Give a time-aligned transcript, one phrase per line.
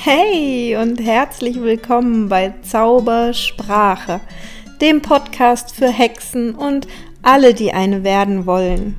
[0.00, 4.20] Hey und herzlich willkommen bei Zaubersprache,
[4.80, 6.86] dem Podcast für Hexen und
[7.22, 8.94] alle, die eine werden wollen.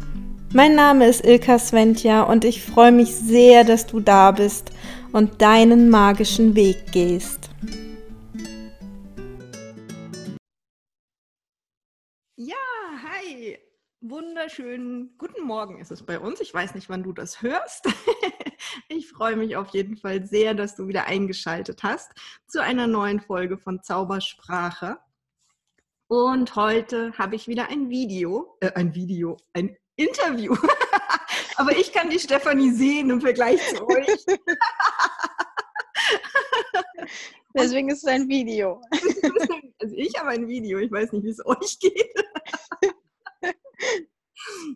[0.52, 4.74] Mein Name ist Ilka Sventja und ich freue mich sehr, dass du da bist
[5.14, 7.49] und deinen magischen Weg gehst.
[14.60, 16.42] Wunderschönen guten Morgen ist es bei uns.
[16.42, 17.88] Ich weiß nicht, wann du das hörst.
[18.90, 22.12] Ich freue mich auf jeden Fall sehr, dass du wieder eingeschaltet hast
[22.46, 24.98] zu einer neuen Folge von Zaubersprache.
[26.08, 30.56] Und heute habe ich wieder ein Video, äh, ein Video, ein Interview.
[31.56, 34.26] Aber ich kann die Stefanie sehen im Vergleich zu euch.
[37.56, 38.82] Deswegen ist es ein Video.
[39.80, 42.14] Also ich habe ein Video, ich weiß nicht, wie es euch geht.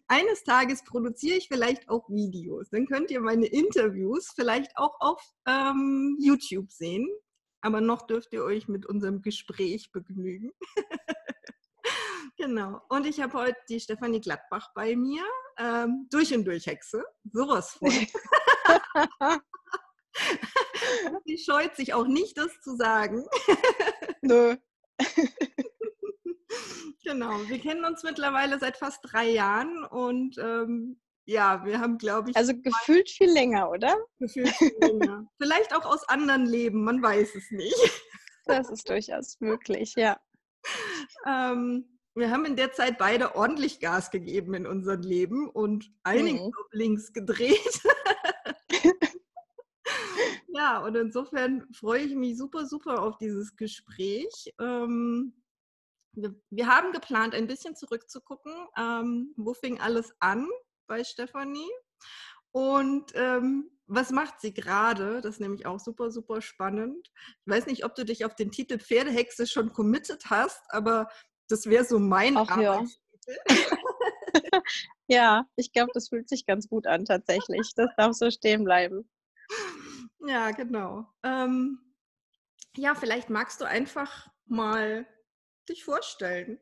[0.07, 2.69] Eines Tages produziere ich vielleicht auch Videos.
[2.69, 7.07] Dann könnt ihr meine Interviews vielleicht auch auf ähm, YouTube sehen.
[7.61, 10.51] Aber noch dürft ihr euch mit unserem Gespräch begnügen.
[12.37, 12.81] genau.
[12.89, 15.23] Und ich habe heute die Stefanie Gladbach bei mir.
[15.57, 17.05] Ähm, durch und durch Hexe.
[17.31, 17.89] Sowas von.
[21.25, 23.25] Sie scheut sich auch nicht, das zu sagen.
[24.21, 24.57] Nö.
[27.03, 32.31] Genau, wir kennen uns mittlerweile seit fast drei Jahren und ähm, ja, wir haben, glaube
[32.31, 32.35] ich.
[32.35, 33.95] Also gefühlt viel länger, oder?
[34.19, 35.25] Gefühlt viel länger.
[35.41, 38.03] Vielleicht auch aus anderen Leben, man weiß es nicht.
[38.45, 40.19] Das ist durchaus möglich, ja.
[41.25, 46.47] Ähm, wir haben in der Zeit beide ordentlich Gas gegeben in unserem Leben und einigen
[46.47, 46.53] mhm.
[46.71, 47.81] links gedreht.
[50.49, 54.53] ja, und insofern freue ich mich super, super auf dieses Gespräch.
[54.59, 55.33] Ähm,
[56.13, 58.53] wir, wir, haben geplant, ein bisschen zurückzugucken.
[58.77, 60.47] Ähm, wo fing alles an
[60.87, 61.69] bei Stefanie?
[62.51, 65.21] Und ähm, was macht sie gerade?
[65.21, 67.09] Das ist nämlich auch super, super spannend.
[67.45, 71.07] Ich weiß nicht, ob du dich auf den Titel Pferdehexe schon committed hast, aber
[71.49, 73.37] das wäre so mein Ach, Arbeitstitel.
[73.49, 73.77] Ja.
[75.07, 77.73] ja, ich glaube, das fühlt sich ganz gut an tatsächlich.
[77.75, 79.09] Das darf so stehen bleiben.
[80.19, 81.05] Ja, genau.
[81.23, 81.79] Ähm,
[82.75, 85.05] ja, vielleicht magst du einfach mal
[85.69, 86.59] dich vorstellen.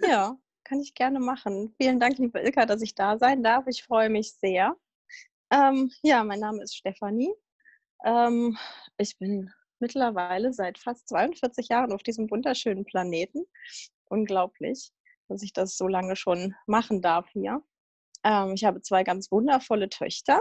[0.00, 1.74] Ja, kann ich gerne machen.
[1.80, 3.66] Vielen Dank, liebe Ilka, dass ich da sein darf.
[3.66, 4.76] Ich freue mich sehr.
[5.50, 7.32] Ähm, ja, mein Name ist Stefanie.
[8.04, 8.58] Ähm,
[8.98, 13.44] ich bin mittlerweile seit fast 42 Jahren auf diesem wunderschönen Planeten.
[14.06, 14.90] Unglaublich,
[15.28, 17.62] dass ich das so lange schon machen darf hier.
[18.24, 20.40] Ähm, ich habe zwei ganz wundervolle Töchter,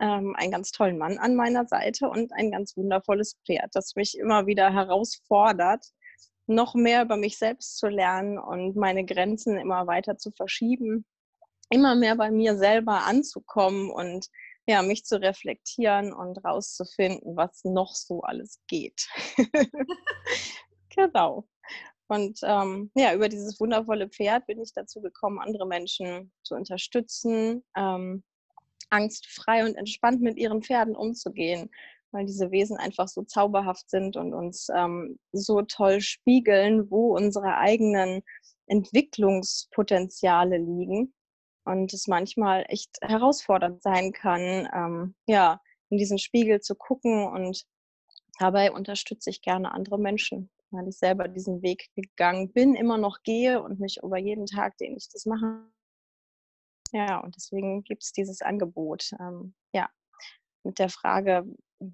[0.00, 4.18] ähm, einen ganz tollen Mann an meiner Seite und ein ganz wundervolles Pferd, das mich
[4.18, 5.84] immer wieder herausfordert,
[6.46, 11.04] noch mehr über mich selbst zu lernen und meine Grenzen immer weiter zu verschieben,
[11.70, 14.26] immer mehr bei mir selber anzukommen und
[14.66, 19.08] ja, mich zu reflektieren und rauszufinden, was noch so alles geht.
[20.94, 21.48] genau.
[22.06, 27.64] Und ähm, ja, über dieses wundervolle Pferd bin ich dazu gekommen, andere Menschen zu unterstützen,
[27.76, 28.22] ähm,
[28.90, 31.70] angstfrei und entspannt mit ihren Pferden umzugehen,
[32.12, 37.56] weil diese Wesen einfach so zauberhaft sind und uns ähm, so toll spiegeln, wo unsere
[37.56, 38.22] eigenen
[38.66, 41.14] Entwicklungspotenziale liegen.
[41.64, 47.64] Und es manchmal echt herausfordernd sein kann, ähm, ja, in diesen Spiegel zu gucken und
[48.38, 53.22] dabei unterstütze ich gerne andere Menschen, weil ich selber diesen Weg gegangen bin, immer noch
[53.22, 55.70] gehe und mich über jeden Tag, den ich das mache.
[56.92, 59.12] Ja, und deswegen gibt es dieses Angebot.
[59.20, 59.88] Ähm, ja,
[60.64, 61.44] mit der Frage,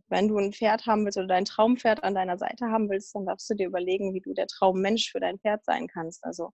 [0.09, 3.27] wenn du ein Pferd haben willst oder dein Traumpferd an deiner Seite haben willst, dann
[3.27, 6.25] darfst du dir überlegen, wie du der Traummensch für dein Pferd sein kannst.
[6.25, 6.53] Also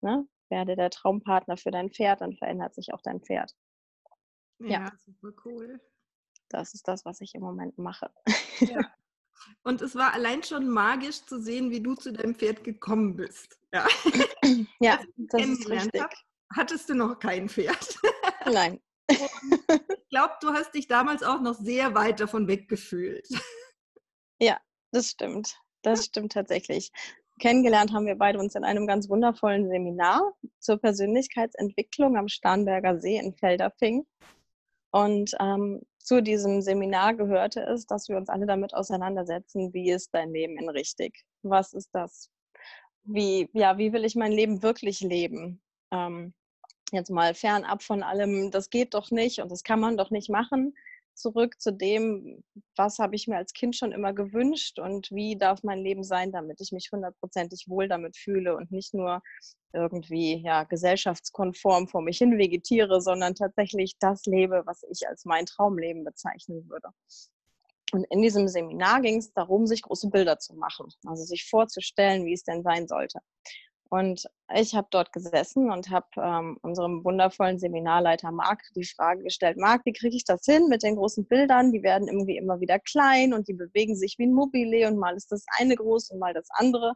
[0.00, 3.52] ne, werde der Traumpartner für dein Pferd, dann verändert sich auch dein Pferd.
[4.58, 4.92] Ja, ja.
[4.98, 5.80] super cool.
[6.48, 8.10] Das ist das, was ich im Moment mache.
[8.60, 8.80] Ja.
[9.62, 13.58] Und es war allein schon magisch zu sehen, wie du zu deinem Pferd gekommen bist.
[13.72, 13.86] Ja,
[14.80, 16.00] ja das ist richtig.
[16.00, 16.14] Hab,
[16.54, 17.98] hattest du noch kein Pferd?
[18.46, 18.80] Nein.
[19.08, 23.28] Ich glaube, du hast dich damals auch noch sehr weit davon weggefühlt.
[24.38, 24.58] Ja,
[24.92, 25.56] das stimmt.
[25.82, 26.90] Das stimmt tatsächlich.
[27.38, 33.18] Kennengelernt haben wir beide uns in einem ganz wundervollen Seminar zur Persönlichkeitsentwicklung am Starnberger See
[33.18, 34.06] in Felderfing.
[34.90, 40.14] Und ähm, zu diesem Seminar gehörte es, dass wir uns alle damit auseinandersetzen, wie ist
[40.14, 41.24] dein Leben in richtig?
[41.42, 42.30] Was ist das?
[43.04, 45.60] Wie, ja, wie will ich mein Leben wirklich leben?
[45.90, 46.32] Ähm,
[46.92, 50.30] jetzt mal fernab von allem, das geht doch nicht und das kann man doch nicht
[50.30, 50.74] machen,
[51.16, 52.44] zurück zu dem,
[52.76, 56.30] was habe ich mir als Kind schon immer gewünscht und wie darf mein Leben sein,
[56.30, 59.22] damit ich mich hundertprozentig wohl damit fühle und nicht nur
[59.72, 65.46] irgendwie ja, gesellschaftskonform vor mich hin vegetiere, sondern tatsächlich das lebe, was ich als mein
[65.46, 66.88] Traumleben bezeichnen würde.
[67.92, 72.24] Und in diesem Seminar ging es darum, sich große Bilder zu machen, also sich vorzustellen,
[72.26, 73.20] wie es denn sein sollte.
[73.88, 79.58] Und ich habe dort gesessen und habe ähm, unserem wundervollen Seminarleiter Marc die Frage gestellt,
[79.58, 81.72] Marc, wie kriege ich das hin mit den großen Bildern?
[81.72, 85.14] Die werden irgendwie immer wieder klein und die bewegen sich wie ein Mobile und mal
[85.14, 86.94] ist das eine groß und mal das andere.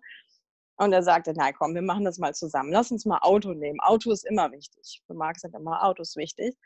[0.77, 2.73] Und er sagte, na komm, wir machen das mal zusammen.
[2.73, 3.79] Lass uns mal Auto nehmen.
[3.81, 5.03] Auto ist immer wichtig.
[5.07, 6.57] Für Marc sind immer Autos wichtig.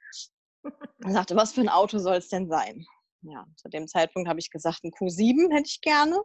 [1.05, 2.87] Er sagte, was für ein Auto soll es denn sein?
[3.23, 6.23] Ja, zu dem Zeitpunkt habe ich gesagt, ein Q7 hätte ich gerne.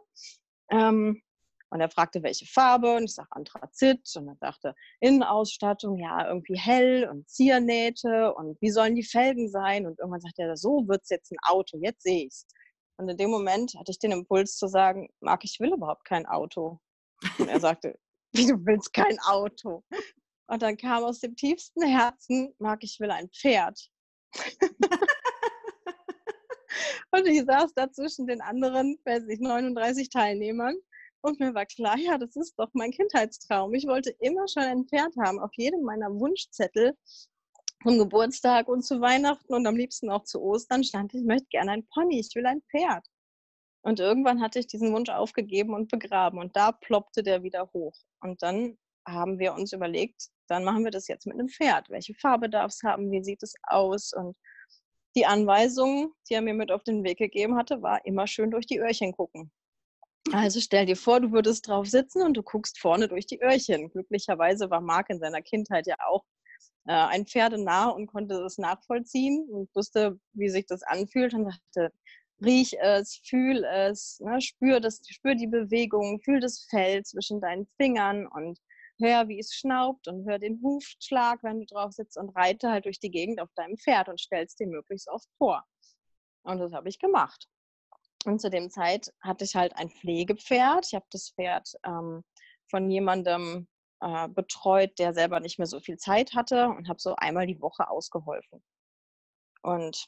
[0.70, 1.20] Ähm,
[1.70, 4.00] und er fragte, welche Farbe, und ich sage Anthrazit.
[4.16, 9.86] Und er sagte, Innenausstattung, ja, irgendwie hell und Ziernähte und wie sollen die Felgen sein?
[9.86, 12.46] Und irgendwann sagte er, so wird es jetzt ein Auto, jetzt sehe ich es.
[12.96, 16.26] Und in dem Moment hatte ich den Impuls zu sagen, Marc, ich will überhaupt kein
[16.26, 16.80] Auto.
[17.38, 17.96] Und er sagte,
[18.32, 19.84] wie du willst kein Auto.
[20.48, 23.78] Und dann kam aus dem tiefsten Herzen, Marc, ich will ein Pferd.
[27.12, 30.74] und ich saß da zwischen den anderen, weiß ich, 39 Teilnehmern
[31.22, 33.74] und mir war klar, ja, das ist doch mein Kindheitstraum.
[33.74, 36.96] Ich wollte immer schon ein Pferd haben, auf jedem meiner Wunschzettel
[37.82, 41.72] zum Geburtstag und zu Weihnachten und am liebsten auch zu Ostern stand, ich möchte gerne
[41.72, 43.06] ein Pony, ich will ein Pferd.
[43.82, 47.96] Und irgendwann hatte ich diesen Wunsch aufgegeben und begraben und da ploppte der wieder hoch.
[48.20, 48.76] Und dann
[49.08, 51.88] haben wir uns überlegt, dann machen wir das jetzt mit einem Pferd.
[51.88, 53.10] Welche Farbe darf es haben?
[53.10, 54.12] Wie sieht es aus?
[54.12, 54.36] Und
[55.16, 58.66] die Anweisung, die er mir mit auf den Weg gegeben hatte, war immer schön durch
[58.66, 59.50] die Öhrchen gucken.
[60.32, 63.90] Also stell dir vor, du würdest drauf sitzen und du guckst vorne durch die Öhrchen.
[63.90, 66.24] Glücklicherweise war Marc in seiner Kindheit ja auch
[66.86, 71.92] äh, ein Pferdenah und konnte das nachvollziehen und wusste, wie sich das anfühlt und sagte,
[72.42, 77.66] riech es, fühl es, ne, spür, das, spür die Bewegung, fühl das Fell zwischen deinen
[77.76, 78.58] Fingern und
[79.00, 82.84] hör, wie es schnaubt und hör den Hufschlag, wenn du drauf sitzt und reite halt
[82.84, 85.64] durch die Gegend auf deinem Pferd und stellst dir möglichst oft vor.
[86.42, 87.48] Und das habe ich gemacht.
[88.26, 90.86] Und zu dem Zeit hatte ich halt ein Pflegepferd.
[90.86, 92.22] Ich habe das Pferd ähm,
[92.68, 93.66] von jemandem
[94.00, 97.60] äh, betreut, der selber nicht mehr so viel Zeit hatte und habe so einmal die
[97.60, 98.62] Woche ausgeholfen.
[99.62, 100.06] Und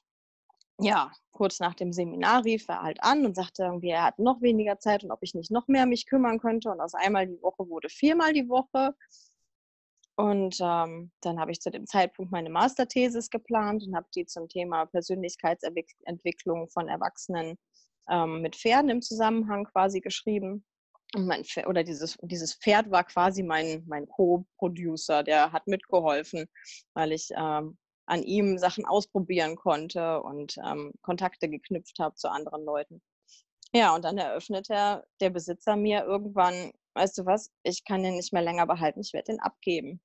[0.78, 4.40] ja, kurz nach dem Seminar rief er halt an und sagte irgendwie, er hat noch
[4.40, 6.70] weniger Zeit und ob ich nicht noch mehr mich kümmern könnte.
[6.70, 8.94] Und aus einmal die Woche wurde viermal die Woche.
[10.16, 14.48] Und ähm, dann habe ich zu dem Zeitpunkt meine Masterthesis geplant und habe die zum
[14.48, 17.58] Thema Persönlichkeitsentwicklung von Erwachsenen
[18.12, 20.64] ähm, mit Pferden im Zusammenhang quasi geschrieben.
[21.14, 26.46] Und mein Pferd, oder dieses, dieses Pferd war quasi mein, mein Co-Producer, der hat mitgeholfen,
[26.94, 27.76] weil ich ähm,
[28.06, 33.02] an ihm Sachen ausprobieren konnte und ähm, Kontakte geknüpft habe zu anderen Leuten.
[33.74, 38.32] Ja, und dann eröffnete der Besitzer mir irgendwann, weißt du was, ich kann den nicht
[38.32, 40.00] mehr länger behalten, ich werde den abgeben.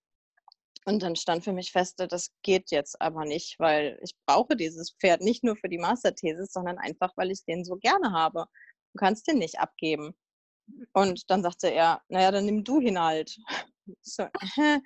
[0.88, 4.94] Und dann stand für mich fest, das geht jetzt aber nicht, weil ich brauche dieses
[4.94, 8.45] Pferd nicht nur für die Masterthesis, sondern einfach, weil ich den so gerne habe.
[8.94, 10.16] Du kannst den nicht abgeben.
[10.94, 13.38] Und dann sagte er, naja, dann nimm du ihn halt.
[14.01, 14.80] So, äh,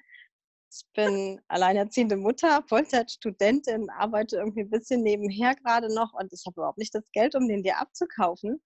[0.72, 6.62] ich bin alleinerziehende Mutter, Vollzeitstudentin, arbeite irgendwie ein bisschen nebenher gerade noch und ich habe
[6.62, 8.62] überhaupt nicht das Geld, um den dir abzukaufen.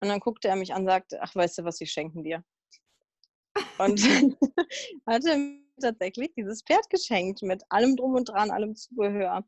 [0.00, 2.44] Und dann guckte er mich an und sagte, ach, weißt du was, ich schenken dir.
[3.78, 4.00] Und
[5.06, 9.44] hatte tatsächlich dieses Pferd geschenkt mit allem drum und dran, allem Zubehör.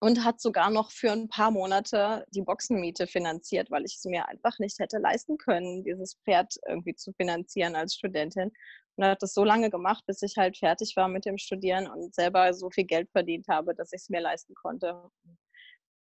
[0.00, 4.28] Und hat sogar noch für ein paar Monate die Boxenmiete finanziert, weil ich es mir
[4.28, 8.52] einfach nicht hätte leisten können, dieses Pferd irgendwie zu finanzieren als Studentin.
[8.94, 12.14] Und hat das so lange gemacht, bis ich halt fertig war mit dem Studieren und
[12.14, 15.10] selber so viel Geld verdient habe, dass ich es mir leisten konnte.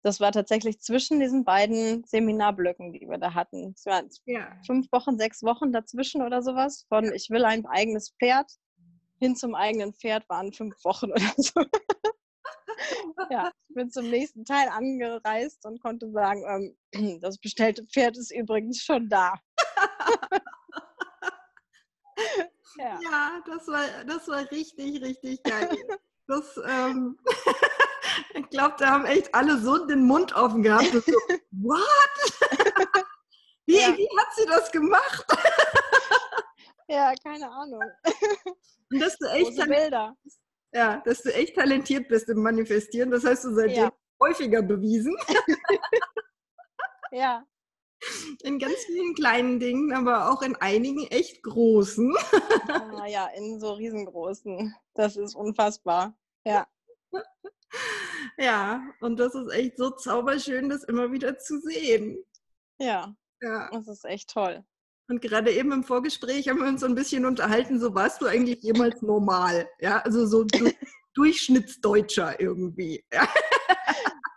[0.01, 3.74] Das war tatsächlich zwischen diesen beiden Seminarblöcken, die wir da hatten.
[3.75, 4.55] Es waren ja.
[4.65, 6.85] fünf Wochen, sechs Wochen dazwischen oder sowas.
[6.88, 8.50] Von ich will ein eigenes Pferd
[9.19, 11.61] hin zum eigenen Pferd waren fünf Wochen oder so.
[13.29, 18.31] ja, ich bin zum nächsten Teil angereist und konnte sagen, ähm, das bestellte Pferd ist
[18.31, 19.33] übrigens schon da.
[22.77, 22.99] ja.
[23.01, 25.69] ja, das, war, das war richtig, richtig geil.
[26.31, 27.17] Das, ähm,
[28.35, 30.91] ich glaube, da haben echt alle so den Mund offen gehabt.
[30.91, 30.99] So,
[31.53, 31.89] What?
[33.65, 33.97] wie, ja.
[33.97, 35.25] wie hat sie das gemacht?
[36.89, 37.81] Ja, keine Ahnung.
[38.91, 40.15] Und dass du echt Bilder.
[40.74, 43.12] Ja, dass du echt talentiert bist im Manifestieren.
[43.12, 43.93] Das hast du seitdem ja.
[44.22, 45.15] häufiger bewiesen.
[47.12, 47.46] ja.
[48.43, 52.15] In ganz vielen kleinen Dingen, aber auch in einigen echt großen.
[52.69, 54.74] ah, ja, in so riesengroßen.
[54.93, 56.15] Das ist unfassbar.
[56.46, 56.67] Ja.
[58.38, 62.24] Ja, und das ist echt so zauberschön, das immer wieder zu sehen.
[62.79, 63.13] Ja.
[63.41, 63.69] Ja.
[63.72, 64.63] Das ist echt toll.
[65.09, 68.27] Und gerade eben im Vorgespräch haben wir uns so ein bisschen unterhalten, so warst du
[68.27, 69.67] eigentlich jemals normal?
[69.79, 70.71] Ja, also so du,
[71.15, 73.03] Durchschnittsdeutscher irgendwie.
[73.11, 73.27] Ja.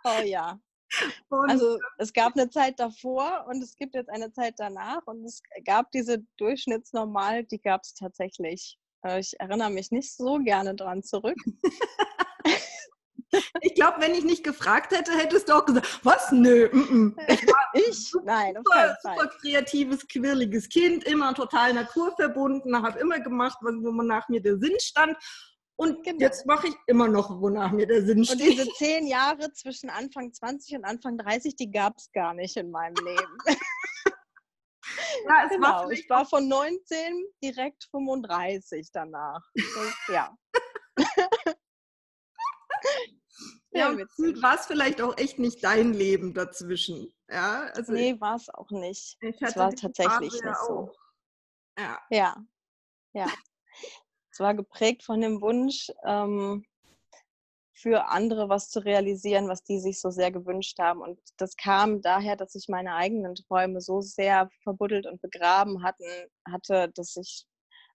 [0.03, 0.59] Oh ja.
[1.29, 5.23] Und also es gab eine Zeit davor und es gibt jetzt eine Zeit danach und
[5.23, 8.77] es gab diese Durchschnittsnormal, die gab es tatsächlich.
[9.05, 11.37] Äh, ich erinnere mich nicht so gerne dran zurück.
[13.61, 16.31] Ich glaube, wenn ich nicht gefragt hätte, hättest du auch gesagt, was?
[16.31, 17.31] Nö, m -m.
[17.33, 18.09] ich, war ich?
[18.09, 24.41] Super, Nein, super, super kreatives, quirliges Kind, immer total naturverbunden, habe immer gemacht, wonach mir
[24.41, 25.17] der Sinn stand.
[25.75, 26.19] Und genau.
[26.19, 28.39] jetzt mache ich immer noch, wonach mir der Sinn steht.
[28.39, 32.55] Und diese zehn Jahre zwischen Anfang 20 und Anfang 30, die gab es gar nicht
[32.57, 33.37] in meinem Leben.
[35.27, 35.67] ja, genau.
[35.67, 39.41] war ich war von 19 direkt 35 danach.
[39.55, 40.37] Das, ja.
[43.73, 43.97] Ja,
[44.41, 47.13] war es vielleicht auch echt nicht dein Leben dazwischen.
[47.29, 49.17] Ja, also nee, war es auch nicht.
[49.21, 50.91] Es war tatsächlich nicht ja so.
[51.77, 51.99] Ja.
[52.09, 52.35] Ja.
[53.13, 53.27] ja.
[54.31, 56.65] es war geprägt von dem Wunsch, ähm,
[57.73, 61.01] für andere was zu realisieren, was die sich so sehr gewünscht haben.
[61.01, 66.05] Und das kam daher, dass ich meine eigenen Träume so sehr verbuddelt und begraben hatten,
[66.49, 67.45] hatte, dass ich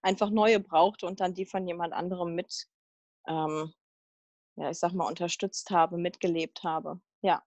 [0.01, 2.67] einfach neue brauchte und dann die von jemand anderem mit
[3.27, 3.73] ähm,
[4.59, 6.99] ja, ich sag mal, unterstützt habe, mitgelebt habe.
[7.21, 7.43] Ja.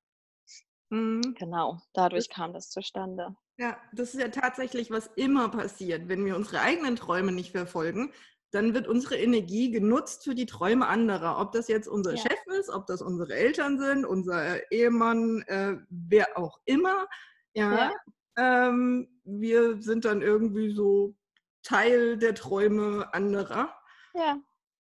[0.90, 1.34] Mhm.
[1.38, 3.36] Genau, dadurch das, kam das zustande.
[3.58, 6.08] Ja, das ist ja tatsächlich, was immer passiert.
[6.08, 8.12] Wenn wir unsere eigenen Träume nicht verfolgen,
[8.50, 11.40] dann wird unsere Energie genutzt für die Träume anderer.
[11.40, 12.18] Ob das jetzt unser ja.
[12.18, 17.06] Chef ist, ob das unsere Eltern sind, unser Ehemann, äh, wer auch immer.
[17.54, 17.92] Ja, ja.
[18.36, 21.14] Ähm, wir sind dann irgendwie so
[21.62, 23.74] Teil der Träume anderer.
[24.14, 24.38] Ja,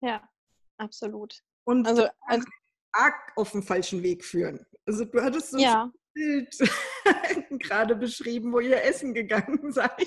[0.01, 0.29] ja,
[0.79, 1.43] absolut.
[1.65, 2.45] Und also, also
[2.93, 4.67] arg auf den falschen Weg führen.
[4.87, 5.85] Also du hattest so ja.
[5.85, 6.57] ein Bild
[7.63, 10.07] gerade beschrieben, wo ihr essen gegangen seid.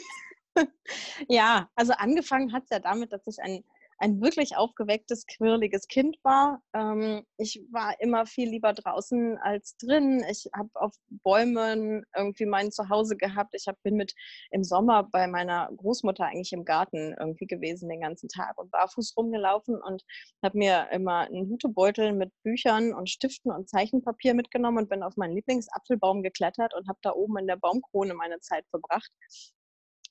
[1.28, 3.64] Ja, also angefangen hat es ja damit, dass ich ein
[3.98, 6.62] ein wirklich aufgewecktes, quirliges Kind war.
[6.74, 10.24] Ähm, ich war immer viel lieber draußen als drin.
[10.30, 13.54] Ich habe auf Bäumen irgendwie mein Zuhause gehabt.
[13.56, 14.14] Ich hab, bin mit
[14.52, 19.16] im Sommer bei meiner Großmutter eigentlich im Garten irgendwie gewesen den ganzen Tag und barfuß
[19.18, 20.04] rumgelaufen und
[20.44, 25.16] habe mir immer einen Hutebeutel mit Büchern und Stiften und Zeichenpapier mitgenommen und bin auf
[25.16, 29.12] meinen Lieblingsapfelbaum geklettert und habe da oben in der Baumkrone meine Zeit verbracht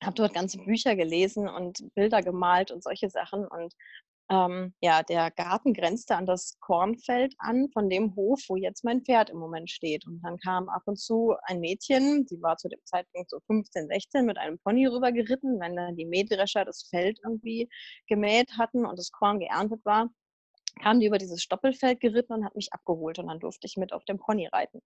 [0.02, 3.46] habe dort ganze Bücher gelesen und Bilder gemalt und solche Sachen.
[3.46, 3.72] Und
[4.30, 9.02] ähm, ja, der Garten grenzte an das Kornfeld an von dem Hof, wo jetzt mein
[9.02, 10.06] Pferd im Moment steht.
[10.06, 13.88] Und dann kam ab und zu ein Mädchen, die war zu dem Zeitpunkt so 15,
[13.88, 17.68] 16, mit einem Pony rübergeritten, wenn dann die Mähdrescher das Feld irgendwie
[18.08, 20.08] gemäht hatten und das Korn geerntet war
[20.82, 23.92] kam die über dieses Stoppelfeld geritten und hat mich abgeholt und dann durfte ich mit
[23.92, 24.80] auf dem Pony reiten.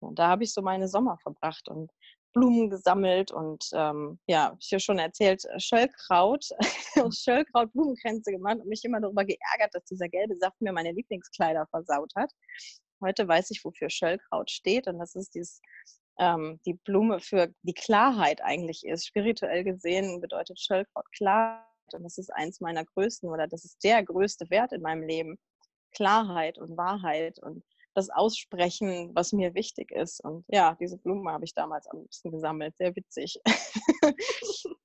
[0.00, 1.90] Und da habe ich so meine Sommer verbracht und
[2.38, 6.44] Blumen gesammelt und ähm, ja, ich habe schon erzählt, äh, Schöllkraut,
[7.16, 11.66] Schöllkraut Blumenkränze gemacht und mich immer darüber geärgert, dass dieser gelbe Saft mir meine Lieblingskleider
[11.70, 12.30] versaut hat.
[13.02, 15.60] Heute weiß ich, wofür Schöllkraut steht und das ist dieses,
[16.20, 19.06] ähm, die Blume für die Klarheit eigentlich ist.
[19.06, 24.04] Spirituell gesehen bedeutet Schöllkraut Klarheit und das ist eins meiner größten oder das ist der
[24.04, 25.38] größte Wert in meinem Leben.
[25.92, 27.64] Klarheit und Wahrheit und
[27.98, 30.24] das aussprechen, was mir wichtig ist.
[30.24, 32.76] Und ja, diese Blumen habe ich damals am liebsten gesammelt.
[32.76, 33.40] Sehr witzig.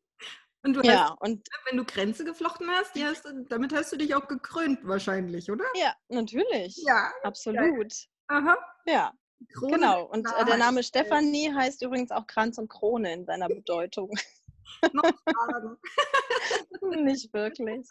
[0.65, 4.15] Und, du ja, hast, und wenn du Grenze geflochten hast, hast, damit hast du dich
[4.15, 5.65] auch gekrönt wahrscheinlich, oder?
[5.75, 6.81] Ja, natürlich.
[6.87, 7.11] Ja.
[7.23, 7.91] Absolut.
[7.91, 8.37] Ja.
[8.37, 8.57] Aha.
[8.85, 9.13] Ja.
[9.53, 10.05] Krone genau.
[10.05, 14.09] Und äh, der Name Stefanie heißt übrigens auch Kranz und Krone in seiner Bedeutung.
[14.93, 15.03] Noch
[16.95, 17.85] Nicht wirklich.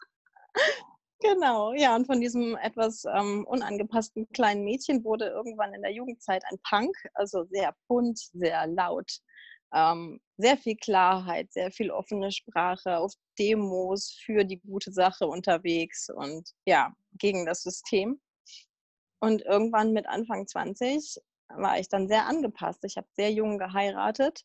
[1.23, 6.43] Genau, ja, und von diesem etwas ähm, unangepassten kleinen Mädchen wurde irgendwann in der Jugendzeit
[6.51, 9.19] ein Punk, also sehr bunt, sehr laut,
[9.73, 16.11] ähm, sehr viel Klarheit, sehr viel offene Sprache, auf Demos für die gute Sache unterwegs
[16.11, 18.21] und ja, gegen das System.
[19.21, 21.19] Und irgendwann mit Anfang 20
[21.55, 22.83] war ich dann sehr angepasst.
[22.85, 24.45] Ich habe sehr jung geheiratet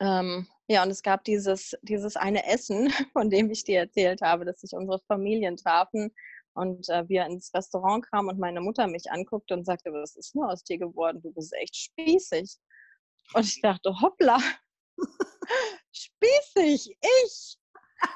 [0.00, 4.44] ähm, ja, und es gab dieses, dieses eine Essen, von dem ich dir erzählt habe,
[4.44, 6.14] dass sich unsere Familien trafen
[6.54, 10.36] und äh, wir ins Restaurant kamen und meine Mutter mich anguckte und sagte, was ist
[10.36, 11.20] nur aus dir geworden?
[11.22, 12.56] Du bist echt spießig.
[13.34, 14.38] Und ich dachte, hoppla,
[15.92, 17.58] spießig, ich.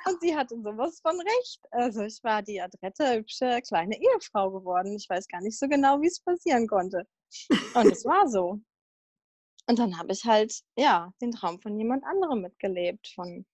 [0.06, 1.61] Und sie hatte sowas von recht.
[1.73, 4.94] Also ich war die adrette, hübsche, kleine Ehefrau geworden.
[4.94, 7.04] Ich weiß gar nicht so genau, wie es passieren konnte.
[7.75, 8.61] Und es war so.
[9.66, 13.47] Und dann habe ich halt, ja, den Traum von jemand anderem mitgelebt, von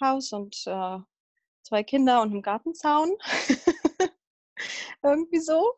[0.00, 0.98] Haus und äh,
[1.62, 3.16] zwei Kinder und einem Gartenzaun.
[5.02, 5.74] Irgendwie so.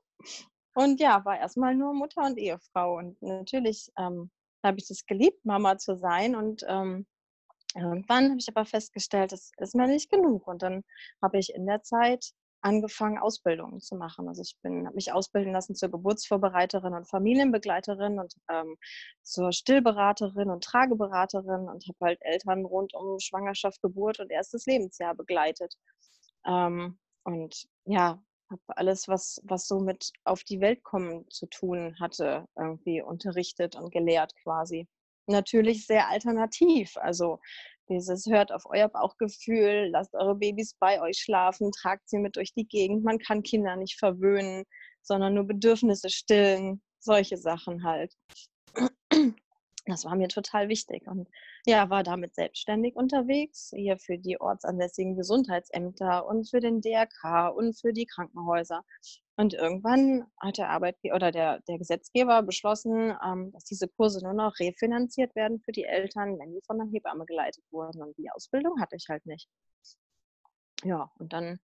[0.75, 2.99] Und ja, war erstmal nur Mutter und Ehefrau.
[2.99, 4.31] Und natürlich ähm,
[4.63, 6.37] habe ich das geliebt, Mama zu sein.
[6.37, 7.07] Und ähm,
[7.75, 10.47] irgendwann habe ich aber festgestellt, das ist mir nicht genug.
[10.47, 10.85] Und dann
[11.23, 12.31] habe ich in der Zeit
[12.67, 14.27] angefangen, Ausbildungen zu machen.
[14.29, 18.77] Also ich habe mich ausbilden lassen zur Geburtsvorbereiterin und Familienbegleiterin und ähm,
[19.23, 25.15] zur Stillberaterin und Trageberaterin und habe halt Eltern rund um Schwangerschaft, Geburt und erstes Lebensjahr
[25.15, 25.77] begleitet.
[26.45, 28.21] Ähm, und ja,
[28.51, 33.77] habe alles, was, was so mit auf die Welt kommen zu tun hatte, irgendwie unterrichtet
[33.77, 34.89] und gelehrt quasi.
[35.29, 36.97] Natürlich sehr alternativ.
[36.97, 37.39] Also
[37.89, 42.53] dieses hört auf euer Bauchgefühl, lasst eure Babys bei euch schlafen, tragt sie mit durch
[42.55, 43.05] die Gegend.
[43.05, 44.65] Man kann Kinder nicht verwöhnen,
[45.03, 46.83] sondern nur Bedürfnisse stillen.
[46.99, 48.13] Solche Sachen halt.
[49.87, 51.29] Das war mir total wichtig und
[51.65, 57.79] ja, war damit selbstständig unterwegs, hier für die ortsansässigen Gesundheitsämter und für den DRK und
[57.79, 58.85] für die Krankenhäuser.
[59.37, 64.33] Und irgendwann hat der Arbeitgeber oder der, der Gesetzgeber beschlossen, ähm, dass diese Kurse nur
[64.33, 68.03] noch refinanziert werden für die Eltern, wenn die von der Hebamme geleitet wurden.
[68.03, 69.49] Und die Ausbildung hatte ich halt nicht.
[70.83, 71.61] Ja, und dann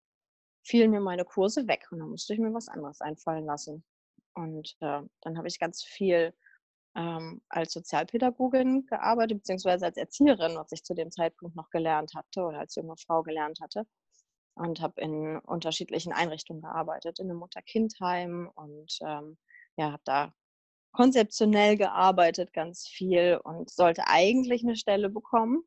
[0.62, 3.84] fielen mir meine Kurse weg und dann musste ich mir was anderes einfallen lassen.
[4.34, 6.32] Und äh, dann habe ich ganz viel
[6.96, 12.42] ähm, als Sozialpädagogin gearbeitet, beziehungsweise als Erzieherin, was ich zu dem Zeitpunkt noch gelernt hatte
[12.42, 13.86] oder als junge Frau gelernt hatte
[14.54, 19.38] und habe in unterschiedlichen Einrichtungen gearbeitet, in einem Mutter-Kind-Heim und ähm,
[19.76, 20.32] ja, habe da
[20.92, 25.62] konzeptionell gearbeitet, ganz viel und sollte eigentlich eine Stelle bekommen.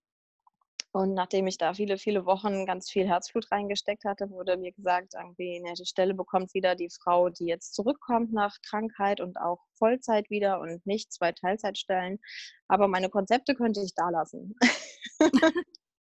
[0.95, 5.13] Und nachdem ich da viele, viele Wochen ganz viel Herzblut reingesteckt hatte, wurde mir gesagt,
[5.13, 9.59] irgendwie, ne, die Stelle bekommt wieder die Frau, die jetzt zurückkommt nach Krankheit und auch
[9.73, 12.17] Vollzeit wieder und nicht zwei Teilzeitstellen.
[12.69, 14.55] Aber meine Konzepte könnte ich da lassen.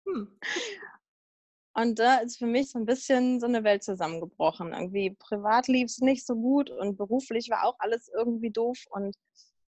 [0.06, 0.38] hm.
[1.76, 4.74] Und da ist für mich so ein bisschen so eine Welt zusammengebrochen.
[4.74, 8.84] Irgendwie privat lief es nicht so gut und beruflich war auch alles irgendwie doof.
[8.90, 9.16] Und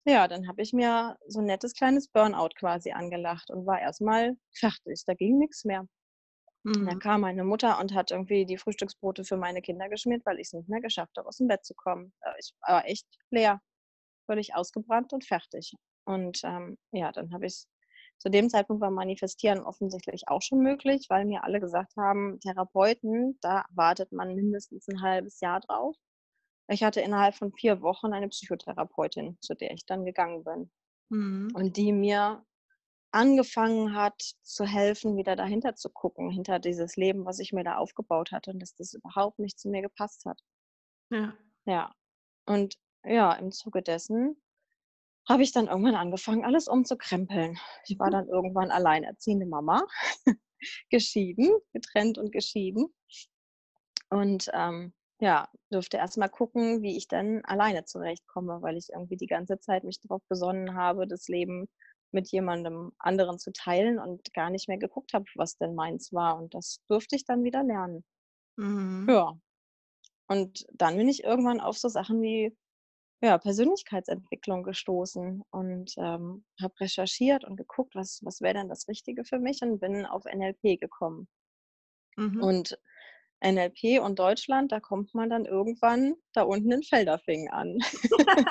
[0.07, 4.37] ja, dann habe ich mir so ein nettes kleines Burnout quasi angelacht und war erstmal
[4.53, 5.03] fertig.
[5.07, 5.87] Da ging nichts mehr.
[6.65, 6.87] Mhm.
[6.87, 10.49] Dann kam meine Mutter und hat irgendwie die Frühstücksbrote für meine Kinder geschmiert, weil ich
[10.49, 12.13] es nicht mehr geschafft habe, aus dem Bett zu kommen.
[12.23, 13.61] Äh, ich war echt leer,
[14.27, 15.75] völlig ausgebrannt und fertig.
[16.05, 17.67] Und ähm, ja, dann habe ich
[18.19, 23.39] zu dem Zeitpunkt war Manifestieren offensichtlich auch schon möglich, weil mir alle gesagt haben, Therapeuten,
[23.43, 25.97] da wartet man mindestens ein halbes Jahr drauf.
[26.69, 30.71] Ich hatte innerhalb von vier Wochen eine Psychotherapeutin, zu der ich dann gegangen bin.
[31.11, 31.53] Mhm.
[31.55, 32.45] Und die mir
[33.13, 37.77] angefangen hat zu helfen, wieder dahinter zu gucken, hinter dieses Leben, was ich mir da
[37.77, 40.41] aufgebaut hatte und dass das überhaupt nicht zu mir gepasst hat.
[41.11, 41.35] Ja.
[41.65, 41.95] Ja.
[42.47, 44.37] Und ja, im Zuge dessen
[45.29, 47.59] habe ich dann irgendwann angefangen, alles umzukrempeln.
[47.87, 48.13] Ich war mhm.
[48.13, 49.87] dann irgendwann alleinerziehende Mama,
[50.91, 52.87] geschieden, getrennt und geschieden.
[54.11, 59.27] Und ähm, ja, durfte erstmal gucken, wie ich dann alleine zurechtkomme, weil ich irgendwie die
[59.27, 61.69] ganze Zeit mich darauf besonnen habe, das Leben
[62.13, 66.37] mit jemandem anderen zu teilen und gar nicht mehr geguckt habe, was denn meins war.
[66.39, 68.05] Und das durfte ich dann wieder lernen.
[68.57, 69.07] Mhm.
[69.09, 69.39] Ja.
[70.29, 72.57] Und dann bin ich irgendwann auf so Sachen wie
[73.23, 79.25] ja, Persönlichkeitsentwicklung gestoßen und ähm, habe recherchiert und geguckt, was, was wäre denn das Richtige
[79.25, 81.29] für mich und bin auf NLP gekommen.
[82.17, 82.43] Mhm.
[82.43, 82.79] Und
[83.45, 87.79] NLP und Deutschland, da kommt man dann irgendwann da unten in Felderfingen an.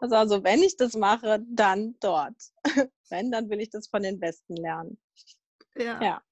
[0.00, 2.36] also, also wenn ich das mache, dann dort.
[3.10, 4.98] wenn, dann will ich das von den Besten lernen.
[5.76, 6.02] Ja.
[6.02, 6.22] ja.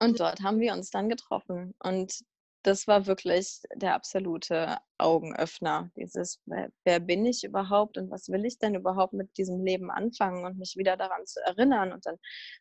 [0.00, 1.74] Und dort haben wir uns dann getroffen.
[1.82, 2.24] Und
[2.62, 5.90] das war wirklich der absolute Augenöffner.
[5.96, 9.90] Dieses, wer, wer, bin ich überhaupt und was will ich denn überhaupt mit diesem Leben
[9.90, 11.92] anfangen und mich wieder daran zu erinnern.
[11.92, 12.16] Und dann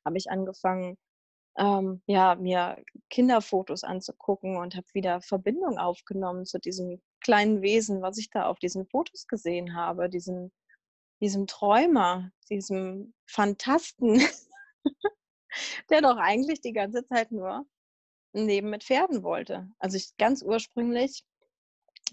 [0.05, 0.97] habe ich angefangen,
[1.57, 8.17] ähm, ja, mir Kinderfotos anzugucken und habe wieder Verbindung aufgenommen zu diesem kleinen Wesen, was
[8.17, 10.51] ich da auf diesen Fotos gesehen habe, diesem,
[11.21, 14.21] diesem Träumer, diesem Fantasten,
[15.89, 17.65] der doch eigentlich die ganze Zeit nur
[18.35, 19.69] ein Leben mit Pferden wollte.
[19.79, 21.23] Also ich ganz ursprünglich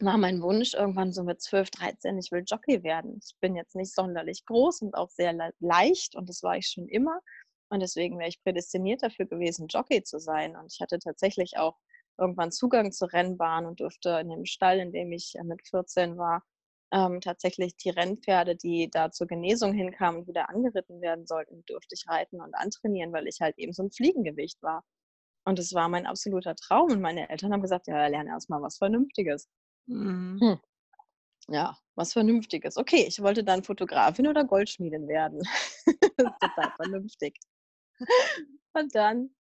[0.00, 3.20] war mein Wunsch irgendwann so mit 12, 13, ich will Jockey werden.
[3.22, 6.88] Ich bin jetzt nicht sonderlich groß und auch sehr leicht und das war ich schon
[6.88, 7.20] immer.
[7.72, 10.56] Und deswegen wäre ich prädestiniert dafür gewesen, Jockey zu sein.
[10.56, 11.78] Und ich hatte tatsächlich auch
[12.18, 16.18] irgendwann Zugang zur Rennbahn und durfte in dem Stall, in dem ich äh, mit 14
[16.18, 16.44] war,
[16.92, 21.94] ähm, tatsächlich die Rennpferde, die da zur Genesung hinkamen und wieder angeritten werden sollten, durfte
[21.94, 24.84] ich reiten und antrainieren, weil ich halt eben so ein Fliegengewicht war.
[25.46, 26.90] Und es war mein absoluter Traum.
[26.92, 29.48] Und meine Eltern haben gesagt, ja, lerne erstmal was Vernünftiges.
[29.86, 30.38] Mhm.
[30.42, 30.60] Hm.
[31.48, 32.76] Ja, was Vernünftiges.
[32.76, 35.40] Okay, ich wollte dann Fotografin oder Goldschmiedin werden.
[36.18, 37.38] das ist total vernünftig.
[38.74, 39.30] Und dann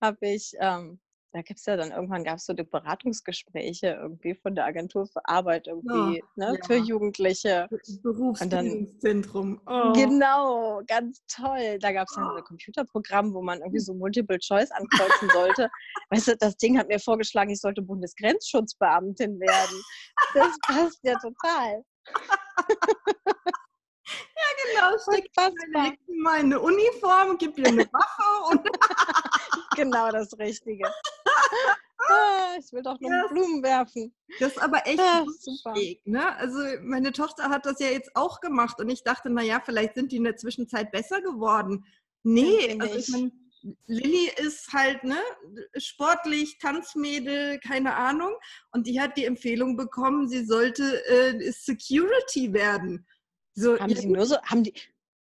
[0.00, 1.00] habe ich ähm,
[1.36, 5.06] da gibt es ja dann irgendwann gab es so die Beratungsgespräche irgendwie von der Agentur
[5.06, 6.66] für Arbeit irgendwie, oh, ne, ja.
[6.66, 7.68] für Jugendliche.
[8.02, 9.60] Berufsbildungszentrum.
[9.66, 9.92] Oh.
[9.92, 11.78] Genau, ganz toll.
[11.78, 15.68] Da gab es dann so ein Computerprogramm, wo man irgendwie so Multiple Choice ankreuzen sollte.
[16.08, 19.82] weißt du, das Ding hat mir vorgeschlagen, ich sollte Bundesgrenzschutzbeamtin werden.
[20.32, 21.84] Das passt ja total.
[24.46, 24.98] Ja, genau.
[24.98, 25.30] Steck
[26.08, 28.68] mal in eine Uniform, gib dir eine Waffe und.
[29.76, 30.90] genau das Richtige.
[32.08, 34.14] Ah, ich will doch nur ja, Blumen werfen.
[34.38, 35.24] Das ist aber echt ah,
[35.62, 36.36] schräg, ne?
[36.36, 40.12] Also meine Tochter hat das ja jetzt auch gemacht und ich dachte, naja, vielleicht sind
[40.12, 41.84] die in der Zwischenzeit besser geworden.
[42.22, 43.32] Nee, also ich meine,
[43.86, 45.18] Lilly ist halt ne,
[45.76, 48.34] sportlich, Tanzmädel, keine Ahnung.
[48.70, 53.06] Und die hat die Empfehlung bekommen, sie sollte äh, Security werden.
[53.56, 54.74] So, haben die nur so, haben die,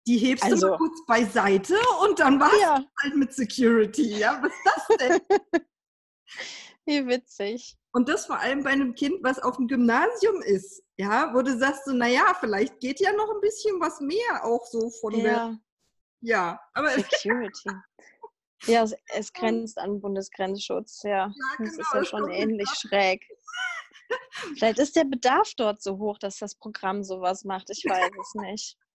[0.07, 2.85] die hebst also, du mal kurz beiseite und dann war ja.
[3.03, 4.19] halt mit Security.
[4.19, 5.21] Ja, was ist das denn?
[6.87, 7.77] Wie witzig.
[7.93, 11.57] Und das vor allem bei einem Kind, was auf dem Gymnasium ist, ja, wo du
[11.57, 15.23] sagst so, naja, vielleicht geht ja noch ein bisschen was mehr auch so von ja.
[15.23, 15.59] der,
[16.21, 17.71] ja, aber Security.
[18.67, 21.11] ja, es, es, grenzt an Bundesgrenzschutz, ja.
[21.11, 23.25] ja genau, das ist ja schon ähnlich schräg.
[24.59, 27.71] Vielleicht ist der Bedarf dort so hoch, dass das Programm sowas macht.
[27.71, 28.77] Ich weiß es nicht.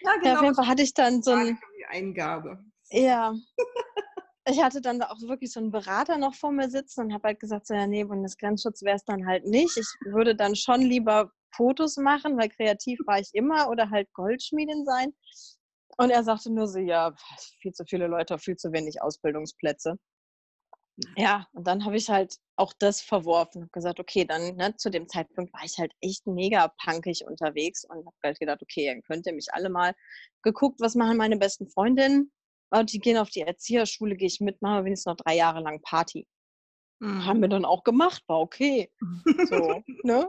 [0.00, 0.14] Ja, genau.
[0.14, 1.58] Ja, auf genau, jeden Fall hatte ich dann so ein.
[1.90, 2.64] Eingabe.
[2.90, 3.34] Ja.
[4.50, 7.40] Ich hatte dann auch wirklich so einen Berater noch vor mir sitzen und habe halt
[7.40, 9.76] gesagt, so, ja, nee, Bundesgrenzschutz wäre es dann halt nicht.
[9.76, 14.86] Ich würde dann schon lieber Fotos machen, weil kreativ war ich immer oder halt Goldschmiedin
[14.86, 15.12] sein.
[15.98, 17.14] Und er sagte nur so, ja,
[17.60, 19.98] viel zu viele Leute, viel zu wenig Ausbildungsplätze.
[21.16, 24.90] Ja, und dann habe ich halt auch das verworfen und gesagt, okay, dann ne, zu
[24.90, 29.02] dem Zeitpunkt war ich halt echt mega punkig unterwegs und habe halt gedacht, okay, dann
[29.02, 29.94] könnt ihr mich alle mal
[30.42, 32.32] geguckt, was machen meine besten Freundinnen.
[32.70, 35.80] Und die gehen auf die Erzieherschule, gehe ich mit, mache wenigstens noch drei Jahre lang
[35.82, 36.26] Party.
[37.00, 37.24] Mhm.
[37.24, 38.90] Haben wir dann auch gemacht, war okay.
[39.48, 40.28] So, ne?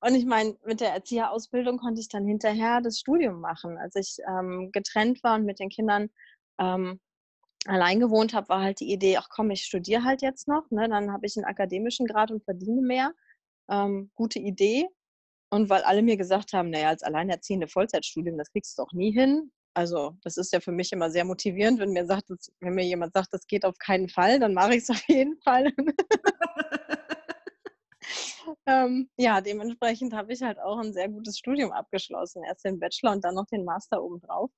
[0.00, 3.78] Und ich meine, mit der Erzieherausbildung konnte ich dann hinterher das Studium machen.
[3.78, 6.10] Als ich ähm, getrennt war und mit den Kindern
[6.58, 7.00] ähm,
[7.68, 10.88] allein gewohnt habe, war halt die Idee, ach komm, ich studiere halt jetzt noch, ne?
[10.88, 13.12] dann habe ich einen akademischen Grad und verdiene mehr.
[13.70, 14.88] Ähm, gute Idee.
[15.50, 19.12] Und weil alle mir gesagt haben, naja, als alleinerziehende Vollzeitstudium, das kriegst du doch nie
[19.12, 19.50] hin.
[19.74, 22.84] Also das ist ja für mich immer sehr motivierend, wenn mir, sagt, dass, wenn mir
[22.84, 25.72] jemand sagt, das geht auf keinen Fall, dann mache ich es auf jeden Fall.
[28.66, 32.42] ähm, ja, dementsprechend habe ich halt auch ein sehr gutes Studium abgeschlossen.
[32.44, 34.50] Erst den Bachelor und dann noch den Master obendrauf.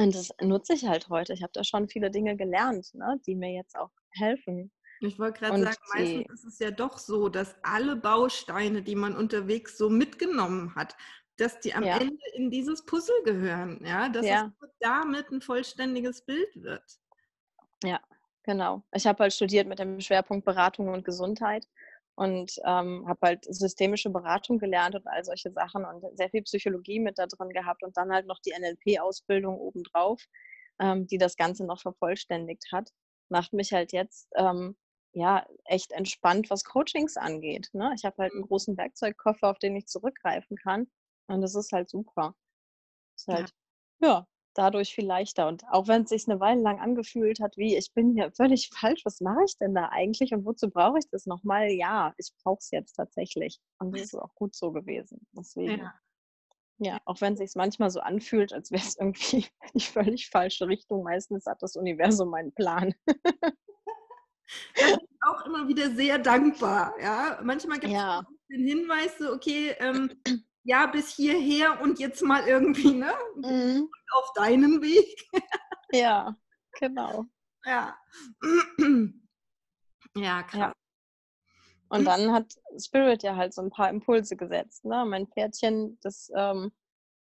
[0.00, 1.34] Und das nutze ich halt heute.
[1.34, 4.72] Ich habe da schon viele Dinge gelernt, ne, die mir jetzt auch helfen.
[5.00, 9.16] Ich wollte gerade sagen, meistens ist es ja doch so, dass alle Bausteine, die man
[9.16, 10.96] unterwegs so mitgenommen hat,
[11.36, 11.96] dass die am ja.
[11.96, 14.52] Ende in dieses Puzzle gehören, ja, dass ja.
[14.62, 16.82] es damit ein vollständiges Bild wird.
[17.82, 18.00] Ja,
[18.42, 18.82] genau.
[18.92, 21.66] Ich habe halt studiert mit dem Schwerpunkt Beratung und Gesundheit
[22.20, 27.00] und ähm, habe halt systemische Beratung gelernt und all solche Sachen und sehr viel Psychologie
[27.00, 30.22] mit da drin gehabt und dann halt noch die NLP-Ausbildung obendrauf,
[30.78, 32.90] ähm, die das Ganze noch vervollständigt hat.
[33.30, 34.76] Macht mich halt jetzt ähm,
[35.14, 37.70] ja echt entspannt, was Coachings angeht.
[37.72, 37.90] Ne?
[37.96, 38.48] Ich habe halt einen mhm.
[38.48, 40.90] großen Werkzeugkoffer, auf den ich zurückgreifen kann
[41.28, 42.34] und das ist halt super.
[43.16, 43.50] Ist halt,
[44.02, 45.48] ja, ja dadurch viel leichter.
[45.48, 48.70] Und auch wenn es sich eine Weile lang angefühlt hat, wie ich bin hier völlig
[48.74, 51.70] falsch, was mache ich denn da eigentlich und wozu brauche ich das nochmal?
[51.70, 53.60] Ja, ich brauche es jetzt tatsächlich.
[53.78, 55.26] Und das ist auch gut so gewesen.
[55.32, 55.78] Deswegen.
[55.78, 55.94] Ja.
[56.82, 60.66] Ja, auch wenn es sich manchmal so anfühlt, als wäre es irgendwie die völlig falsche
[60.66, 61.02] Richtung.
[61.02, 62.94] Meistens hat das Universum einen Plan.
[64.74, 66.94] Das ist auch immer wieder sehr dankbar.
[67.00, 68.26] Ja, manchmal gibt es ja.
[68.50, 70.10] den Hinweis, so, okay, ähm,
[70.70, 73.12] ja, bis hierher und jetzt mal irgendwie, ne?
[73.34, 73.90] Mhm.
[74.12, 75.28] Auf deinen Weg.
[75.92, 76.36] ja,
[76.78, 77.24] genau.
[77.64, 77.98] Ja.
[80.14, 80.60] ja, krass.
[80.60, 80.72] Ja.
[81.88, 84.84] Und dann hat Spirit ja halt so ein paar Impulse gesetzt.
[84.84, 85.04] Ne?
[85.04, 86.70] Mein Pferdchen, das ähm,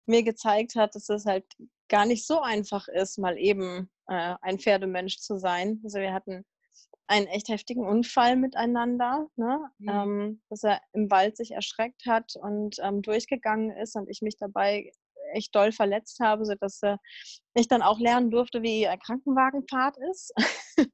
[0.04, 1.46] mir gezeigt hat, dass es halt
[1.88, 5.80] gar nicht so einfach ist, mal eben äh, ein Pferdemensch zu sein.
[5.84, 6.44] Also wir hatten
[7.08, 9.70] einen echt heftigen Unfall miteinander, ne?
[9.78, 9.88] Mhm.
[9.88, 14.36] Ähm, dass er im Wald sich erschreckt hat und ähm, durchgegangen ist und ich mich
[14.36, 14.92] dabei
[15.32, 16.96] echt doll verletzt habe, sodass äh,
[17.54, 20.32] ich dann auch lernen durfte, wie ein Krankenwagenfahrt ist.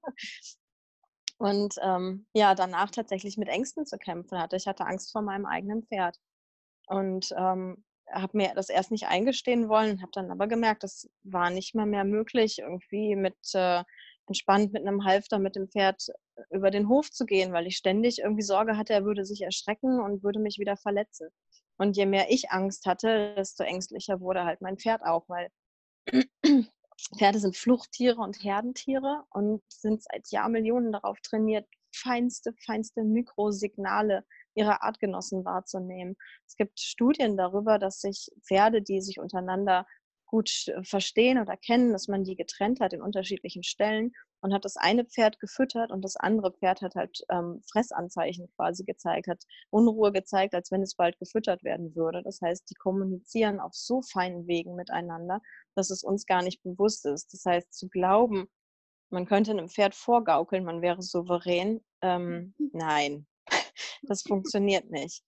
[1.39, 4.57] und ähm, ja, danach tatsächlich mit Ängsten zu kämpfen hatte.
[4.57, 6.19] Ich hatte Angst vor meinem eigenen Pferd.
[6.87, 11.51] Und ähm, habe mir das erst nicht eingestehen wollen, habe dann aber gemerkt, das war
[11.51, 13.83] nicht mal mehr möglich, irgendwie mit äh,
[14.27, 17.77] entspannt mit einem Halfter mit dem Pferd äh, über den Hof zu gehen, weil ich
[17.77, 21.29] ständig irgendwie Sorge hatte, er würde sich erschrecken und würde mich wieder verletzen.
[21.77, 25.49] Und je mehr ich Angst hatte, desto ängstlicher wurde halt mein Pferd auch, weil
[27.19, 34.83] Pferde sind Fluchttiere und Herdentiere und sind seit Jahrmillionen darauf trainiert, feinste, feinste Mikrosignale ihrer
[34.83, 36.17] Artgenossen wahrzunehmen.
[36.47, 39.87] Es gibt Studien darüber, dass sich Pferde, die sich untereinander
[40.35, 40.51] gut
[40.83, 45.05] verstehen oder kennen, dass man die getrennt hat in unterschiedlichen Stellen und hat das eine
[45.05, 50.53] Pferd gefüttert und das andere Pferd hat halt ähm, Fressanzeichen quasi gezeigt, hat Unruhe gezeigt,
[50.55, 52.21] als wenn es bald gefüttert werden würde.
[52.25, 55.41] Das heißt, die kommunizieren auf so feinen Wegen miteinander,
[55.77, 57.33] dass es uns gar nicht bewusst ist.
[57.33, 58.49] Das heißt, zu glauben,
[59.11, 63.29] man könnte einem Pferd vorgaukeln, man wäre souverän, ähm, nein,
[64.03, 65.23] das funktioniert nicht.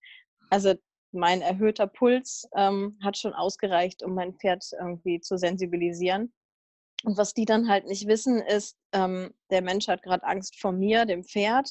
[0.51, 0.75] Also
[1.16, 6.33] mein erhöhter Puls ähm, hat schon ausgereicht, um mein Pferd irgendwie zu sensibilisieren.
[7.05, 10.72] Und was die dann halt nicht wissen, ist, ähm, der Mensch hat gerade Angst vor
[10.72, 11.70] mir, dem Pferd,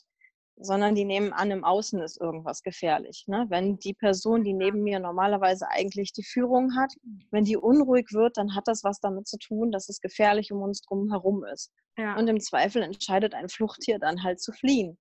[0.58, 3.26] sondern die nehmen an, im Außen ist irgendwas gefährlich.
[3.28, 3.46] Ne?
[3.50, 6.94] Wenn die Person, die neben mir normalerweise eigentlich die Führung hat,
[7.32, 10.62] wenn die unruhig wird, dann hat das was damit zu tun, dass es gefährlich um
[10.62, 11.72] uns drum herum ist.
[11.98, 12.18] Ja.
[12.18, 14.98] Und im Zweifel entscheidet ein Fluchttier dann halt zu fliehen.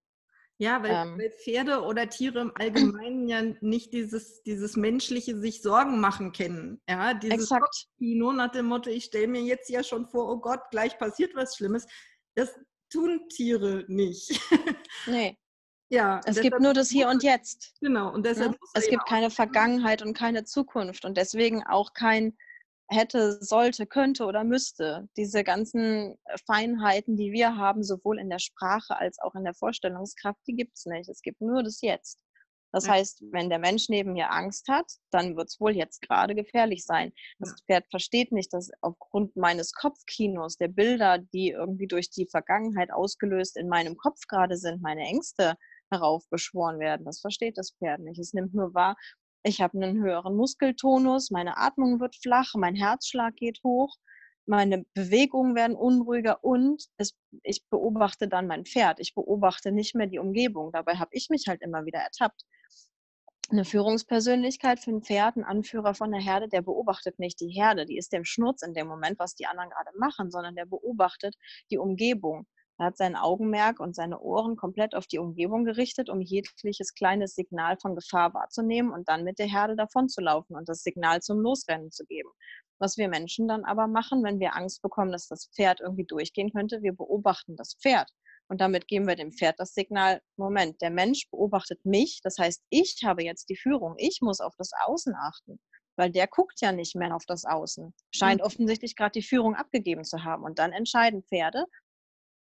[0.58, 5.62] Ja, weil, ähm, weil, Pferde oder Tiere im Allgemeinen ja nicht dieses, dieses menschliche sich
[5.62, 6.80] Sorgen machen kennen.
[6.88, 7.50] Ja, dieses
[7.98, 11.34] Kino nach dem Motto, ich stelle mir jetzt ja schon vor, oh Gott, gleich passiert
[11.34, 11.86] was Schlimmes.
[12.36, 12.54] Das
[12.90, 14.40] tun Tiere nicht.
[15.06, 15.36] Nee.
[15.90, 17.74] Ja, es gibt nur das Hier und Jetzt.
[17.80, 18.58] Genau, und deshalb ja?
[18.72, 22.36] es gibt keine Vergangenheit und keine Zukunft und deswegen auch kein
[22.88, 25.08] hätte, sollte, könnte oder müsste.
[25.16, 26.16] Diese ganzen
[26.46, 30.76] Feinheiten, die wir haben, sowohl in der Sprache als auch in der Vorstellungskraft, die gibt
[30.76, 31.08] es nicht.
[31.08, 32.20] Es gibt nur das Jetzt.
[32.74, 32.94] Das ja.
[32.94, 36.84] heißt, wenn der Mensch neben mir Angst hat, dann wird es wohl jetzt gerade gefährlich
[36.84, 37.12] sein.
[37.38, 37.56] Das ja.
[37.66, 43.56] Pferd versteht nicht, dass aufgrund meines Kopfkinos, der Bilder, die irgendwie durch die Vergangenheit ausgelöst
[43.56, 45.54] in meinem Kopf gerade sind, meine Ängste
[45.92, 47.04] heraufbeschworen werden.
[47.04, 48.18] Das versteht das Pferd nicht.
[48.18, 48.96] Es nimmt nur wahr,
[49.44, 53.94] ich habe einen höheren Muskeltonus, meine Atmung wird flach, mein Herzschlag geht hoch,
[54.46, 59.00] meine Bewegungen werden unruhiger und es, ich beobachte dann mein Pferd.
[59.00, 60.70] Ich beobachte nicht mehr die Umgebung.
[60.72, 62.42] Dabei habe ich mich halt immer wieder ertappt.
[63.50, 67.84] Eine Führungspersönlichkeit für ein Pferd, ein Anführer von der Herde, der beobachtet nicht die Herde,
[67.86, 71.36] die ist dem Schnurz in dem Moment, was die anderen gerade machen, sondern der beobachtet
[71.70, 72.46] die Umgebung.
[72.78, 77.34] Er hat sein Augenmerk und seine Ohren komplett auf die Umgebung gerichtet, um jegliches kleines
[77.34, 81.92] Signal von Gefahr wahrzunehmen und dann mit der Herde davonzulaufen und das Signal zum Losrennen
[81.92, 82.30] zu geben.
[82.80, 86.52] Was wir Menschen dann aber machen, wenn wir Angst bekommen, dass das Pferd irgendwie durchgehen
[86.52, 88.10] könnte, wir beobachten das Pferd.
[88.48, 92.62] Und damit geben wir dem Pferd das Signal, Moment, der Mensch beobachtet mich, das heißt,
[92.68, 95.58] ich habe jetzt die Führung, ich muss auf das Außen achten,
[95.96, 98.46] weil der guckt ja nicht mehr auf das Außen, scheint mhm.
[98.46, 100.44] offensichtlich gerade die Führung abgegeben zu haben.
[100.44, 101.64] Und dann entscheiden Pferde,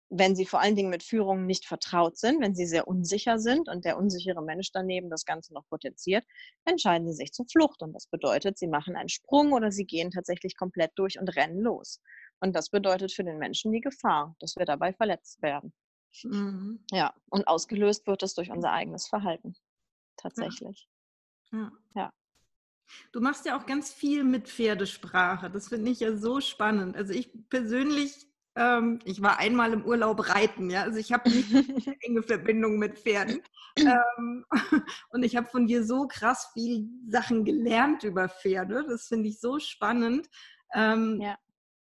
[0.10, 3.68] wenn sie vor allen Dingen mit Führungen nicht vertraut sind, wenn sie sehr unsicher sind
[3.68, 6.24] und der unsichere Mensch daneben das Ganze noch potenziert,
[6.66, 7.82] entscheiden sie sich zur Flucht.
[7.82, 11.60] Und das bedeutet, sie machen einen Sprung oder sie gehen tatsächlich komplett durch und rennen
[11.60, 12.02] los.
[12.40, 15.74] Und das bedeutet für den Menschen die Gefahr, dass wir dabei verletzt werden.
[16.24, 16.86] Mhm.
[16.92, 19.56] Ja, und ausgelöst wird es durch unser eigenes Verhalten.
[20.18, 20.88] Tatsächlich.
[21.52, 21.60] Ja.
[21.60, 21.72] ja.
[21.96, 22.14] ja.
[23.12, 25.50] Du machst ja auch ganz viel mit Pferdesprache.
[25.50, 26.96] Das finde ich ja so spannend.
[26.96, 30.84] Also ich persönlich ähm, ich war einmal im Urlaub reiten, ja.
[30.84, 31.66] Also ich habe nicht eine
[32.02, 33.42] enge Verbindung mit Pferden.
[33.76, 34.46] Ähm,
[35.10, 38.86] und ich habe von dir so krass viel Sachen gelernt über Pferde.
[38.88, 40.30] Das finde ich so spannend,
[40.76, 41.40] ähm, ja.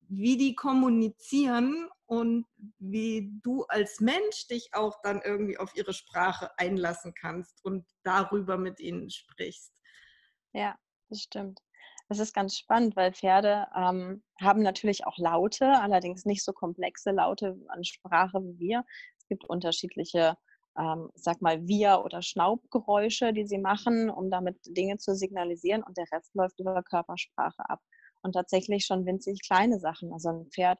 [0.07, 2.45] wie die kommunizieren und
[2.79, 8.57] wie du als Mensch dich auch dann irgendwie auf ihre Sprache einlassen kannst und darüber
[8.57, 9.73] mit ihnen sprichst.
[10.53, 10.77] Ja,
[11.09, 11.59] das stimmt.
[12.07, 17.11] Das ist ganz spannend, weil Pferde ähm, haben natürlich auch Laute, allerdings nicht so komplexe
[17.11, 18.85] Laute an Sprache wie wir.
[19.17, 20.37] Es gibt unterschiedliche,
[20.77, 25.97] ähm, sag mal, Wir- oder Schnaubgeräusche, die sie machen, um damit Dinge zu signalisieren und
[25.97, 27.79] der Rest läuft über Körpersprache ab.
[28.21, 30.13] Und tatsächlich schon winzig kleine Sachen.
[30.13, 30.79] Also ein Pferd,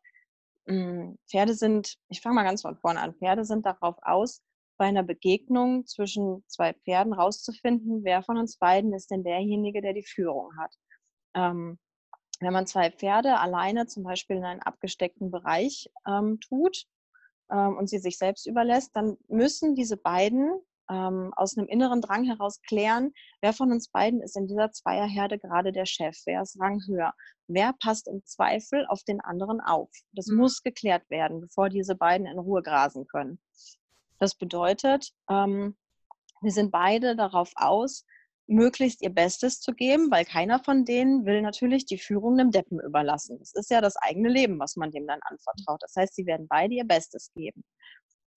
[0.68, 4.42] mh, hm, Pferde sind, ich fange mal ganz von vorne an, Pferde sind darauf aus,
[4.78, 9.94] bei einer Begegnung zwischen zwei Pferden rauszufinden, wer von uns beiden ist denn derjenige, der
[9.94, 10.76] die Führung hat.
[11.36, 11.78] Ähm,
[12.40, 16.86] wenn man zwei Pferde alleine zum Beispiel in einen abgesteckten Bereich ähm, tut
[17.50, 22.26] ähm, und sie sich selbst überlässt, dann müssen diese beiden ähm, aus einem inneren Drang
[22.26, 26.60] heraus klären, wer von uns beiden ist in dieser Zweierherde gerade der Chef, wer ist
[26.60, 27.14] ranghöher,
[27.48, 29.90] wer passt im Zweifel auf den anderen auf.
[30.12, 30.38] Das mhm.
[30.38, 33.40] muss geklärt werden, bevor diese beiden in Ruhe grasen können.
[34.20, 35.76] Das bedeutet, ähm,
[36.42, 38.06] wir sind beide darauf aus,
[38.48, 42.80] möglichst ihr Bestes zu geben, weil keiner von denen will natürlich die Führung einem Deppen
[42.80, 43.40] überlassen.
[43.40, 45.82] Das ist ja das eigene Leben, was man dem dann anvertraut.
[45.82, 47.64] Das heißt, sie werden beide ihr Bestes geben.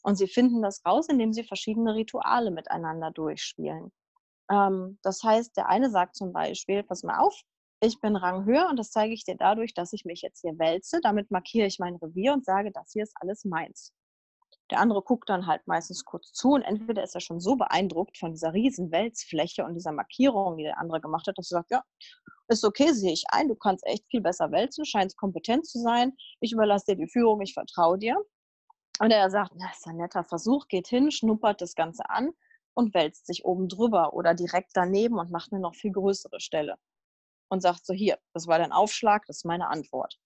[0.03, 3.93] Und sie finden das raus, indem sie verschiedene Rituale miteinander durchspielen.
[4.51, 7.39] Ähm, das heißt, der eine sagt zum Beispiel, pass mal auf,
[7.81, 10.59] ich bin Rang höher und das zeige ich dir dadurch, dass ich mich jetzt hier
[10.59, 11.01] wälze.
[11.03, 13.93] Damit markiere ich mein Revier und sage, das hier ist alles meins.
[14.71, 18.19] Der andere guckt dann halt meistens kurz zu und entweder ist er schon so beeindruckt
[18.19, 21.71] von dieser riesen Wälzfläche und dieser Markierung, die der andere gemacht hat, dass er sagt,
[21.71, 21.83] ja,
[22.49, 26.13] ist okay, sehe ich ein, du kannst echt viel besser wälzen, scheinst kompetent zu sein,
[26.41, 28.17] ich überlasse dir die Führung, ich vertraue dir.
[29.01, 32.33] Und er sagt, na, ist ein netter Versuch, geht hin, schnuppert das Ganze an
[32.75, 36.77] und wälzt sich oben drüber oder direkt daneben und macht eine noch viel größere Stelle.
[37.49, 40.19] Und sagt so, hier, das war dein Aufschlag, das ist meine Antwort.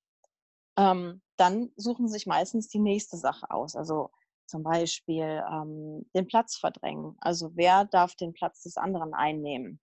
[0.76, 3.76] Ähm, dann suchen sich meistens die nächste Sache aus.
[3.76, 4.11] Also
[4.52, 7.16] zum Beispiel ähm, den Platz verdrängen.
[7.20, 9.80] Also wer darf den Platz des anderen einnehmen?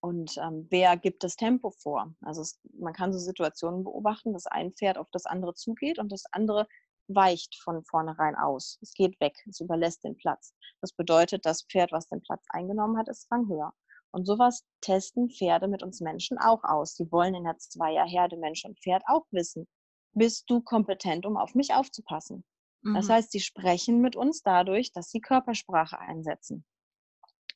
[0.00, 2.14] Und ähm, wer gibt das Tempo vor?
[2.22, 6.12] Also es, man kann so Situationen beobachten, dass ein Pferd auf das andere zugeht und
[6.12, 6.68] das andere
[7.08, 8.78] weicht von vornherein aus.
[8.80, 10.54] Es geht weg, es überlässt den Platz.
[10.80, 13.74] Das bedeutet, das Pferd, was den Platz eingenommen hat, ist ranghöher.
[14.12, 16.94] Und sowas testen Pferde mit uns Menschen auch aus.
[16.94, 19.66] Sie wollen in der Zweierherde Mensch und Pferd auch wissen.
[20.12, 22.44] Bist du kompetent, um auf mich aufzupassen?
[22.82, 22.96] Mhm.
[22.96, 26.64] Das heißt, sie sprechen mit uns dadurch, dass sie Körpersprache einsetzen.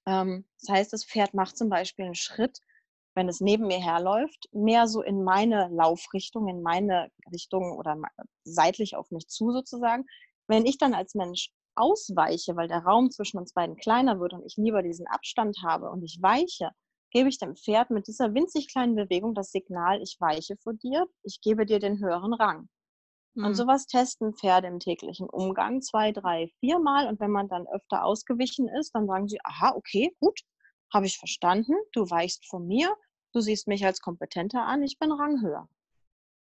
[0.07, 2.59] Ähm, das heißt, das Pferd macht zum Beispiel einen Schritt,
[3.15, 7.97] wenn es neben mir herläuft, mehr so in meine Laufrichtung, in meine Richtung oder
[8.45, 10.05] seitlich auf mich zu sozusagen.
[10.49, 14.45] Wenn ich dann als Mensch ausweiche, weil der Raum zwischen uns beiden kleiner wird und
[14.45, 16.71] ich lieber diesen Abstand habe und ich weiche,
[17.11, 21.07] gebe ich dem Pferd mit dieser winzig kleinen Bewegung das Signal, ich weiche vor dir,
[21.23, 22.69] ich gebe dir den höheren Rang.
[23.35, 23.45] Mhm.
[23.47, 27.09] Und sowas testen Pferde im täglichen Umgang zwei, drei, viermal.
[27.09, 30.41] Und wenn man dann öfter ausgewichen ist, dann sagen sie, aha, okay, gut,
[30.93, 32.95] habe ich verstanden, du weichst von mir,
[33.33, 35.69] du siehst mich als kompetenter an, ich bin ranghöher.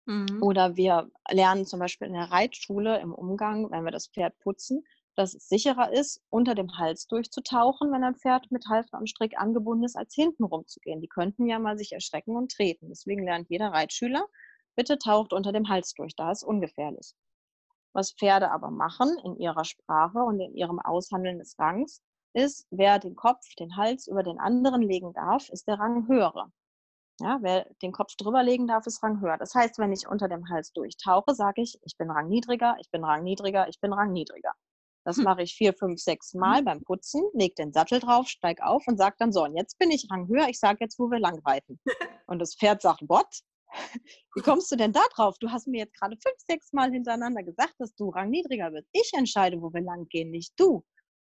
[0.07, 0.42] Mhm.
[0.42, 4.85] Oder wir lernen zum Beispiel in der Reitschule im Umgang, wenn wir das Pferd putzen,
[5.14, 9.38] dass es sicherer ist, unter dem Hals durchzutauchen, wenn ein Pferd mit Halfter und Strick
[9.38, 11.00] angebunden ist, als hinten rumzugehen.
[11.00, 12.88] Die könnten ja mal sich erschrecken und treten.
[12.88, 14.26] Deswegen lernt jeder Reitschüler,
[14.77, 17.15] bitte taucht unter dem Hals durch, da ist ungefährlich.
[17.93, 22.03] Was Pferde aber machen in ihrer Sprache und in ihrem Aushandeln des Rangs,
[22.33, 26.53] ist, wer den Kopf, den Hals über den anderen legen darf, ist der Rang höhere.
[27.21, 29.37] Ja, wer den Kopf drüber legen darf, ist Rang höher.
[29.37, 32.91] Das heißt, wenn ich unter dem Hals durchtauche, sage ich, ich bin Rang niedriger, ich
[32.91, 34.53] bin Rang niedriger, ich bin Rang niedriger.
[35.05, 35.25] Das hm.
[35.25, 36.65] mache ich vier, fünf, sechs Mal mhm.
[36.67, 39.91] beim Putzen, lege den Sattel drauf, steige auf und sage dann so, und jetzt bin
[39.91, 41.81] ich Rang höher, ich sage jetzt, wo wir lang reiten.
[42.27, 43.41] Und das Pferd sagt, what?
[44.35, 45.37] Wie kommst du denn da drauf?
[45.39, 48.89] Du hast mir jetzt gerade fünf, sechs Mal hintereinander gesagt, dass du Rang niedriger bist.
[48.93, 50.85] Ich entscheide, wo wir lang gehen, nicht du.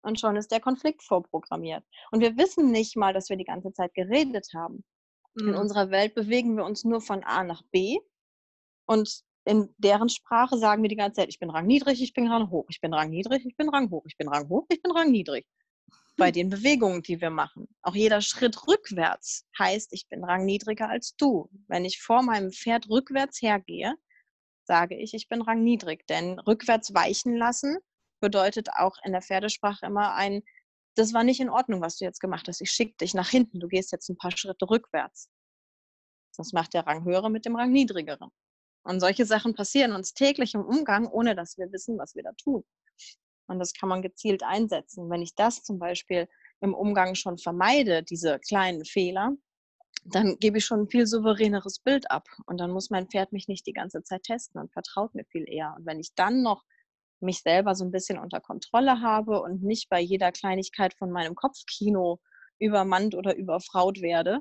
[0.03, 1.85] Und schon ist der Konflikt vorprogrammiert.
[2.13, 4.85] Und wir wissen nicht mal, dass wir die ganze Zeit geredet haben.
[5.35, 5.49] Mhm.
[5.49, 7.99] In unserer Welt bewegen wir uns nur von A nach B.
[8.87, 12.29] Und in deren Sprache sagen wir die ganze Zeit, ich bin Rang niedrig, ich bin
[12.29, 14.83] Rang hoch, ich bin Rang niedrig, ich bin Rang hoch, ich bin Rang hoch, ich
[14.83, 15.47] bin Rang niedrig
[16.17, 17.69] bei den Bewegungen, die wir machen.
[17.83, 21.51] Auch jeder Schritt rückwärts heißt, ich bin rangniedriger als du.
[21.69, 23.95] Wenn ich vor meinem Pferd rückwärts hergehe,
[24.65, 26.07] sage ich, ich bin rangniedrig.
[26.07, 27.79] Denn rückwärts weichen lassen
[28.21, 30.43] bedeutet auch in der Pferdesprache immer ein,
[30.97, 32.63] das war nicht in Ordnung, was du jetzt gemacht hast.
[32.63, 33.61] Ich schicke dich nach hinten.
[33.61, 35.29] Du gehst jetzt ein paar Schritte rückwärts.
[36.37, 38.31] Das macht der Ranghöhere mit dem Rangniedrigeren.
[38.83, 42.33] Und solche Sachen passieren uns täglich im Umgang, ohne dass wir wissen, was wir da
[42.33, 42.65] tun.
[43.47, 45.11] Und das kann man gezielt einsetzen.
[45.11, 46.29] Wenn ich das zum Beispiel
[46.61, 49.33] im Umgang schon vermeide, diese kleinen Fehler,
[50.05, 52.29] dann gebe ich schon ein viel souveräneres Bild ab.
[52.47, 55.45] Und dann muss mein Pferd mich nicht die ganze Zeit testen und vertraut mir viel
[55.49, 55.75] eher.
[55.77, 56.63] Und wenn ich dann noch
[57.21, 61.35] mich selber so ein bisschen unter Kontrolle habe und nicht bei jeder Kleinigkeit von meinem
[61.35, 62.21] Kopfkino
[62.59, 64.41] übermannt oder überfraut werde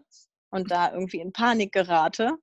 [0.49, 2.37] und da irgendwie in Panik gerate,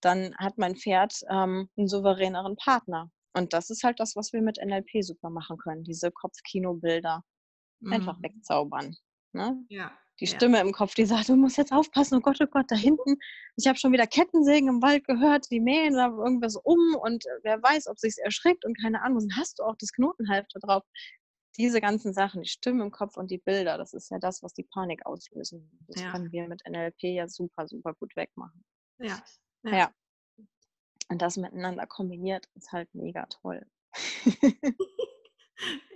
[0.00, 3.10] dann hat mein Pferd ähm, einen souveräneren Partner.
[3.34, 7.22] Und das ist halt das, was wir mit NLP super machen können, diese Kopfkinobilder
[7.80, 7.92] mhm.
[7.92, 8.96] einfach wegzaubern.
[9.32, 9.64] Ne?
[9.68, 9.96] Ja.
[10.20, 10.64] Die Stimme ja.
[10.64, 13.18] im Kopf, die sagt, du musst jetzt aufpassen, oh Gott, oh Gott, da hinten,
[13.56, 17.40] ich habe schon wieder Kettensägen im Wald gehört, die mähen da irgendwas um und äh,
[17.44, 20.82] wer weiß, ob sich's erschrickt und keine Ahnung, hast du auch das Knotenhalfter drauf.
[21.56, 24.54] Diese ganzen Sachen, die Stimme im Kopf und die Bilder, das ist ja das, was
[24.54, 25.70] die Panik auslösen.
[25.86, 26.10] Das ja.
[26.10, 28.64] können wir mit NLP ja super, super gut wegmachen.
[28.98, 29.22] Ja.
[29.64, 29.92] ja.
[31.08, 33.66] Und das miteinander kombiniert ist halt mega toll.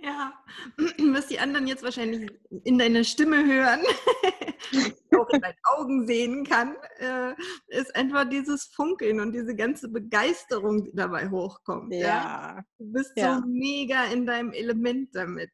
[0.01, 0.33] ja,
[1.13, 2.31] was die anderen jetzt wahrscheinlich
[2.63, 3.81] in deiner Stimme hören,
[5.19, 7.33] auch in deinen Augen sehen kann, äh,
[7.67, 11.93] ist einfach dieses Funkeln und diese ganze Begeisterung, die dabei hochkommt.
[11.93, 11.99] Ja.
[11.99, 12.63] ja?
[12.79, 13.35] Du bist ja.
[13.35, 15.51] so mega in deinem Element damit.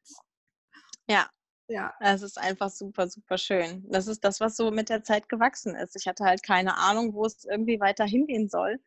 [1.08, 1.28] Ja.
[1.68, 1.94] Ja.
[2.00, 3.86] Es ist einfach super, super schön.
[3.90, 5.94] Das ist das, was so mit der Zeit gewachsen ist.
[5.94, 8.80] Ich hatte halt keine Ahnung, wo es irgendwie weiter hingehen soll.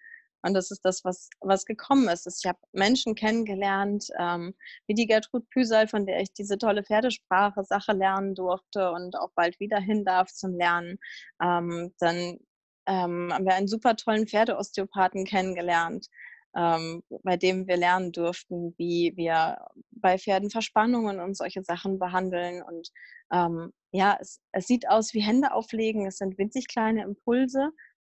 [0.43, 2.27] Und das ist das, was, was gekommen ist.
[2.27, 4.53] Ich habe Menschen kennengelernt, ähm,
[4.87, 9.59] wie die Gertrud Püsal, von der ich diese tolle Pferdesprache-Sache lernen durfte und auch bald
[9.59, 10.99] wieder hin darf zum Lernen.
[11.41, 12.37] Ähm, dann
[12.85, 16.07] ähm, haben wir einen super tollen Pferdeosteopathen kennengelernt,
[16.55, 19.57] ähm, bei dem wir lernen durften, wie wir
[19.91, 22.61] bei Pferden Verspannungen und solche Sachen behandeln.
[22.61, 22.89] Und
[23.31, 26.05] ähm, ja, es, es, sieht aus wie Hände auflegen.
[26.05, 27.71] Es sind winzig kleine Impulse.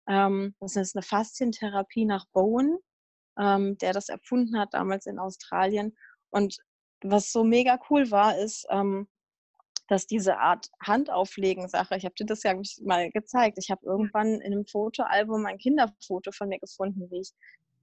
[0.08, 2.78] Ähm, das ist eine Faszientherapie nach Bowen,
[3.38, 5.95] ähm, der das erfunden hat damals in Australien.
[6.30, 6.58] Und
[7.02, 9.08] was so mega cool war, ist, ähm,
[9.88, 14.54] dass diese Art Handauflegen-Sache, ich habe dir das ja mal gezeigt, ich habe irgendwann in
[14.54, 17.34] einem Fotoalbum ein Kinderfoto von mir gefunden, wie ich,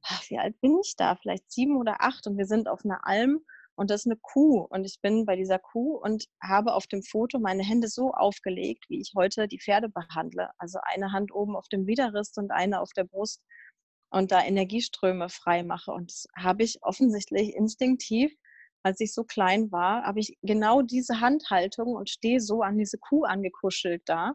[0.03, 1.17] ach, wie alt bin ich da?
[1.17, 3.45] Vielleicht sieben oder acht und wir sind auf einer Alm
[3.77, 7.03] und das ist eine Kuh und ich bin bei dieser Kuh und habe auf dem
[7.03, 10.51] Foto meine Hände so aufgelegt, wie ich heute die Pferde behandle.
[10.59, 13.43] Also eine Hand oben auf dem Widerrist und eine auf der Brust
[14.11, 15.93] und da Energieströme frei mache.
[15.93, 18.33] Und das habe ich offensichtlich instinktiv
[18.87, 22.99] als ich so klein war, habe ich genau diese Handhaltung und stehe so an diese
[22.99, 24.35] Kuh angekuschelt da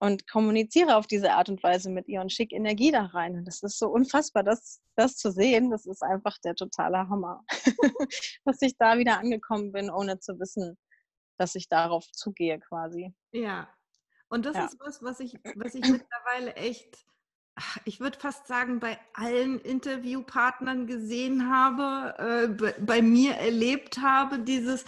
[0.00, 3.36] und kommuniziere auf diese Art und Weise mit ihr und schicke Energie da rein.
[3.36, 5.70] Und das ist so unfassbar, das, das zu sehen.
[5.70, 7.44] Das ist einfach der totale Hammer,
[8.44, 10.78] dass ich da wieder angekommen bin, ohne zu wissen,
[11.38, 13.12] dass ich darauf zugehe quasi.
[13.32, 13.68] Ja,
[14.28, 14.66] und das ja.
[14.66, 17.04] ist was, was ich, was ich mittlerweile echt
[17.84, 22.14] ich würde fast sagen, bei allen Interviewpartnern gesehen habe,
[22.62, 24.84] äh, bei mir erlebt habe, dieses,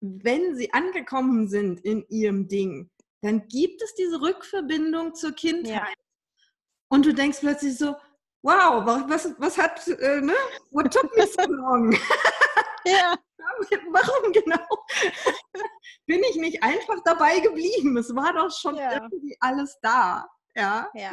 [0.00, 2.91] wenn sie angekommen sind in ihrem Ding,
[3.22, 5.74] dann gibt es diese Rückverbindung zur Kindheit.
[5.74, 6.44] Ja.
[6.88, 7.96] Und du denkst plötzlich so,
[8.42, 10.34] wow, was, was hat, äh, ne?
[10.70, 11.92] What took me so long?
[12.84, 13.16] ja.
[13.90, 14.84] Warum genau
[16.06, 17.96] bin ich nicht einfach dabei geblieben?
[17.96, 18.94] Es war doch schon ja.
[18.94, 20.26] irgendwie alles da.
[20.54, 20.88] Ja.
[20.94, 21.12] ja.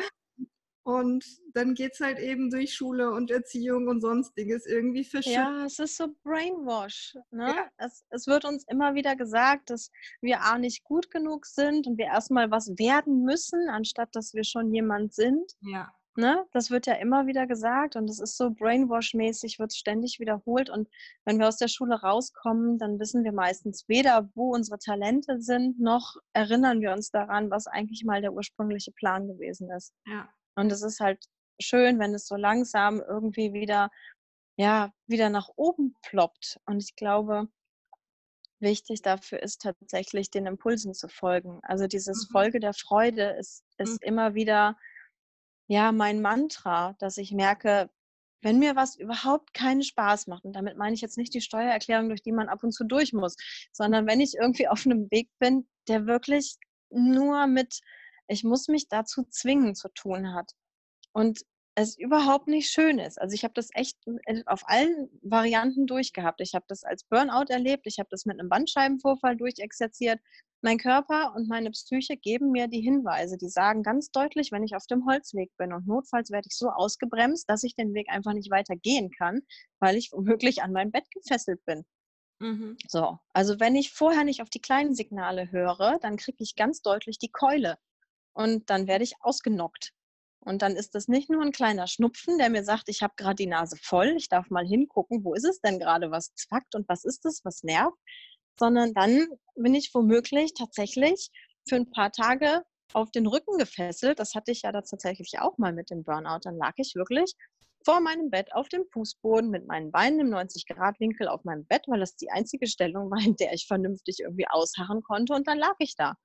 [0.90, 1.24] Und
[1.54, 5.38] dann geht es halt eben durch Schule und Erziehung und sonstiges irgendwie verschüttet.
[5.38, 7.16] Ja, es ist so Brainwash.
[7.30, 7.54] Ne?
[7.56, 7.70] Ja.
[7.78, 12.00] Es, es wird uns immer wieder gesagt, dass wir A nicht gut genug sind und
[12.00, 15.52] wir erstmal was werden müssen, anstatt dass wir schon jemand sind.
[15.62, 15.94] Ja.
[16.16, 16.44] Ne?
[16.54, 20.72] Das wird ja immer wieder gesagt und es ist so Brainwash-mäßig, wird ständig wiederholt.
[20.72, 20.90] Und
[21.24, 25.80] wenn wir aus der Schule rauskommen, dann wissen wir meistens weder, wo unsere Talente sind,
[25.80, 29.94] noch erinnern wir uns daran, was eigentlich mal der ursprüngliche Plan gewesen ist.
[30.08, 30.28] Ja.
[30.60, 31.26] Und es ist halt
[31.60, 33.90] schön, wenn es so langsam irgendwie wieder,
[34.58, 36.60] ja, wieder nach oben ploppt.
[36.66, 37.48] Und ich glaube,
[38.60, 41.60] wichtig dafür ist tatsächlich den Impulsen zu folgen.
[41.64, 42.32] Also dieses mhm.
[42.34, 44.08] Folge der Freude ist, ist mhm.
[44.08, 44.78] immer wieder,
[45.68, 47.90] ja, mein Mantra, dass ich merke,
[48.42, 52.08] wenn mir was überhaupt keinen Spaß macht, und damit meine ich jetzt nicht die Steuererklärung,
[52.08, 53.36] durch die man ab und zu durch muss,
[53.72, 56.58] sondern wenn ich irgendwie auf einem Weg bin, der wirklich
[56.90, 57.82] nur mit
[58.30, 60.52] ich muss mich dazu zwingen zu tun hat.
[61.12, 61.42] Und
[61.76, 63.20] es überhaupt nicht schön ist.
[63.20, 63.98] Also ich habe das echt
[64.46, 66.42] auf allen Varianten durchgehabt.
[66.42, 70.20] Ich habe das als Burnout erlebt, ich habe das mit einem Bandscheibenvorfall durchexerziert.
[70.62, 74.76] Mein Körper und meine Psyche geben mir die Hinweise, die sagen ganz deutlich, wenn ich
[74.76, 78.34] auf dem Holzweg bin und notfalls werde ich so ausgebremst, dass ich den Weg einfach
[78.34, 79.40] nicht weiter gehen kann,
[79.80, 81.86] weil ich womöglich an mein Bett gefesselt bin.
[82.42, 82.78] Mhm.
[82.88, 86.82] So, also wenn ich vorher nicht auf die kleinen Signale höre, dann kriege ich ganz
[86.82, 87.78] deutlich die Keule
[88.34, 89.92] und dann werde ich ausgenockt.
[90.42, 93.36] Und dann ist das nicht nur ein kleiner Schnupfen, der mir sagt, ich habe gerade
[93.36, 96.88] die Nase voll, ich darf mal hingucken, wo ist es denn gerade, was zwackt und
[96.88, 97.98] was ist es, was nervt,
[98.58, 101.30] sondern dann bin ich womöglich tatsächlich
[101.68, 102.64] für ein paar Tage
[102.94, 104.20] auf den Rücken gefesselt.
[104.20, 106.40] Das hatte ich ja da tatsächlich auch mal mit dem Burnout.
[106.44, 107.34] Dann lag ich wirklich
[107.86, 112.00] vor meinem Bett auf dem Fußboden mit meinen Beinen im 90-Grad-Winkel auf meinem Bett, weil
[112.00, 115.34] das die einzige Stellung war, in der ich vernünftig irgendwie ausharren konnte.
[115.34, 116.16] Und dann lag ich da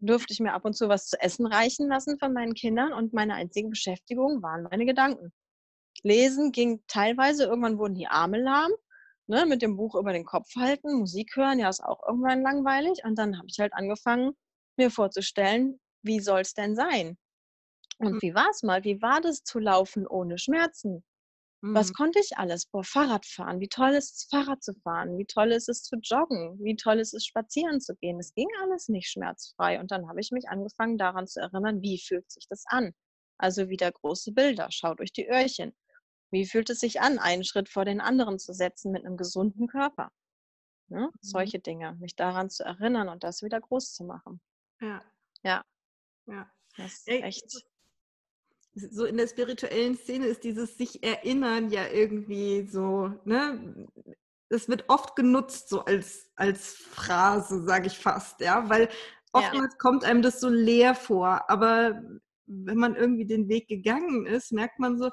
[0.00, 3.12] durfte ich mir ab und zu was zu essen reichen lassen von meinen Kindern und
[3.12, 5.32] meine einzige Beschäftigung waren meine Gedanken.
[6.02, 8.72] Lesen ging teilweise, irgendwann wurden die Arme lahm,
[9.26, 13.02] ne, mit dem Buch über den Kopf halten, Musik hören, ja, ist auch irgendwann langweilig.
[13.04, 14.32] Und dann habe ich halt angefangen,
[14.76, 17.18] mir vorzustellen, wie soll es denn sein?
[17.98, 18.18] Und hm.
[18.22, 18.82] wie war es mal?
[18.84, 21.04] Wie war das zu laufen ohne Schmerzen?
[21.62, 21.74] Mhm.
[21.74, 22.66] Was konnte ich alles?
[22.66, 23.60] Boah, Fahrrad fahren.
[23.60, 25.18] Wie toll ist es, Fahrrad zu fahren?
[25.18, 26.58] Wie toll ist es zu joggen?
[26.62, 28.18] Wie toll ist es, spazieren zu gehen?
[28.18, 29.78] Es ging alles nicht schmerzfrei.
[29.80, 32.92] Und dann habe ich mich angefangen, daran zu erinnern, wie fühlt sich das an?
[33.38, 34.68] Also wieder große Bilder.
[34.70, 35.74] Schau durch die Öhrchen.
[36.30, 39.66] Wie fühlt es sich an, einen Schritt vor den anderen zu setzen mit einem gesunden
[39.66, 40.10] Körper?
[40.88, 41.10] Ne?
[41.12, 41.18] Mhm.
[41.20, 41.94] Solche Dinge.
[42.00, 44.40] Mich daran zu erinnern und das wieder groß zu machen.
[44.80, 45.02] Ja.
[45.42, 45.64] Ja.
[46.26, 46.50] Ja.
[46.76, 47.64] Das ist echt
[48.74, 53.88] so in der spirituellen Szene ist dieses sich erinnern ja irgendwie so, ne?
[54.48, 58.88] Es wird oft genutzt so als, als Phrase, sage ich fast, ja, weil
[59.32, 59.78] oftmals ja.
[59.78, 62.02] kommt einem das so leer vor, aber
[62.46, 65.10] wenn man irgendwie den Weg gegangen ist, merkt man so,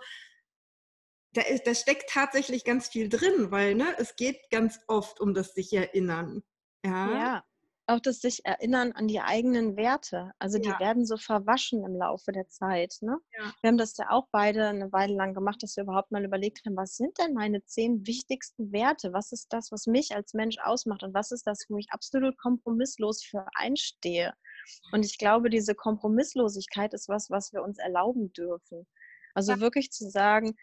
[1.33, 5.35] da, ist, da steckt tatsächlich ganz viel drin, weil ne, es geht ganz oft um
[5.35, 6.41] das sich erinnern.
[6.83, 7.11] Ja.
[7.11, 7.43] ja.
[7.87, 10.31] Auch das sich erinnern an die eigenen Werte.
[10.39, 10.79] Also die Ja.
[10.79, 12.97] werden so verwaschen im Laufe der Zeit.
[13.01, 13.17] Ne?
[13.37, 13.53] Ja.
[13.61, 16.61] Wir haben das ja auch beide eine Weile lang gemacht, dass wir überhaupt mal überlegt
[16.65, 19.13] haben, was sind denn meine zehn wichtigsten Werte?
[19.13, 21.03] Was ist das, was mich als Mensch ausmacht?
[21.03, 24.33] Und was ist das, wo ich absolut kompromisslos für einstehe?
[24.91, 28.85] Und ich glaube, diese Kompromisslosigkeit ist was, was wir uns erlauben dürfen.
[29.33, 29.59] Also Ja.
[29.61, 30.55] wirklich zu sagen,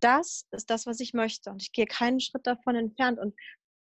[0.00, 1.50] das ist das, was ich möchte.
[1.50, 3.18] Und ich gehe keinen Schritt davon entfernt.
[3.18, 3.34] Und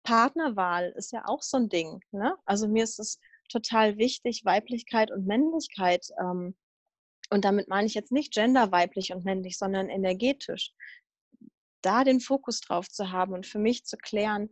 [0.06, 2.00] Partnerwahl ist ja auch so ein Ding.
[2.12, 2.36] Ne?
[2.44, 6.56] Also mir ist es total wichtig, Weiblichkeit und Männlichkeit, ähm,
[7.30, 10.72] und damit meine ich jetzt nicht genderweiblich und männlich, sondern energetisch,
[11.82, 14.48] da den Fokus drauf zu haben und für mich zu klären,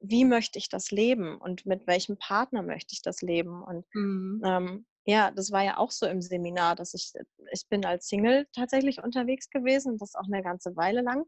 [0.00, 3.62] wie möchte ich das leben und mit welchem Partner möchte ich das leben.
[3.62, 4.42] Und Mhm.
[4.44, 7.12] ähm, ja, das war ja auch so im Seminar, dass ich,
[7.52, 11.26] ich bin als Single tatsächlich unterwegs gewesen und das auch eine ganze Weile lang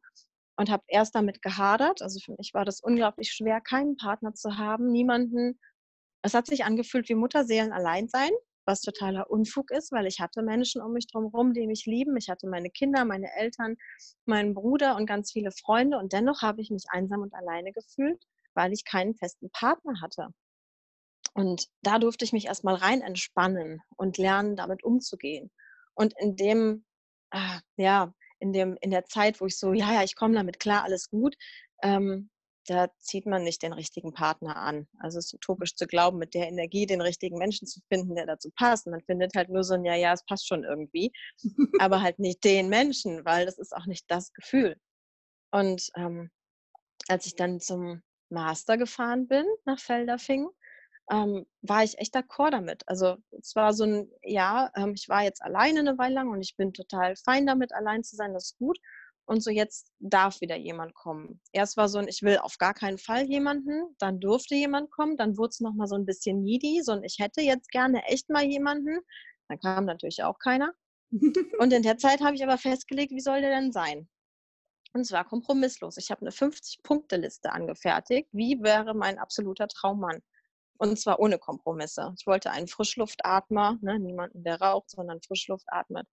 [0.58, 2.02] und habe erst damit gehadert.
[2.02, 5.58] Also für mich war das unglaublich schwer, keinen Partner zu haben, niemanden.
[6.22, 8.30] Es hat sich angefühlt wie Mutterseelen allein sein,
[8.66, 12.16] was totaler Unfug ist, weil ich hatte Menschen um mich herum, die mich lieben.
[12.16, 13.76] Ich hatte meine Kinder, meine Eltern,
[14.26, 18.20] meinen Bruder und ganz viele Freunde und dennoch habe ich mich einsam und alleine gefühlt,
[18.54, 20.28] weil ich keinen festen Partner hatte.
[21.34, 25.52] Und da durfte ich mich erstmal rein entspannen und lernen, damit umzugehen.
[25.94, 26.84] Und in dem,
[27.30, 30.60] ah, ja, in dem, in der Zeit, wo ich so, ja, ja, ich komme damit
[30.60, 31.36] klar, alles gut,
[31.82, 32.30] ähm,
[32.68, 34.86] da zieht man nicht den richtigen Partner an.
[34.98, 38.26] Also es ist utopisch zu glauben, mit der Energie den richtigen Menschen zu finden, der
[38.26, 38.86] dazu passt.
[38.86, 41.10] Man findet halt nur so ein, ja, ja, es passt schon irgendwie,
[41.80, 44.76] aber halt nicht den Menschen, weil das ist auch nicht das Gefühl.
[45.50, 46.30] Und ähm,
[47.08, 50.48] als ich dann zum Master gefahren bin nach Felderfing,
[51.10, 52.82] ähm, war ich echt d'accord damit.
[52.86, 56.42] Also es war so ein, ja, ähm, ich war jetzt alleine eine Weile lang und
[56.42, 58.78] ich bin total fein damit, allein zu sein, das ist gut.
[59.24, 61.40] Und so jetzt darf wieder jemand kommen.
[61.52, 65.18] Erst war so ein, ich will auf gar keinen Fall jemanden, dann durfte jemand kommen,
[65.18, 68.30] dann wurde es nochmal so ein bisschen needy, so ein, ich hätte jetzt gerne echt
[68.30, 69.00] mal jemanden.
[69.48, 70.72] Dann kam natürlich auch keiner.
[71.10, 74.08] Und in der Zeit habe ich aber festgelegt, wie soll der denn sein?
[74.94, 75.98] Und zwar kompromisslos.
[75.98, 78.28] Ich habe eine 50-Punkte-Liste angefertigt.
[78.32, 80.22] Wie wäre mein absoluter Traummann?
[80.78, 82.14] Und zwar ohne Kompromisse.
[82.18, 86.06] Ich wollte einen Frischluftatmer, ne, niemanden, der raucht, sondern Frischluft atmet.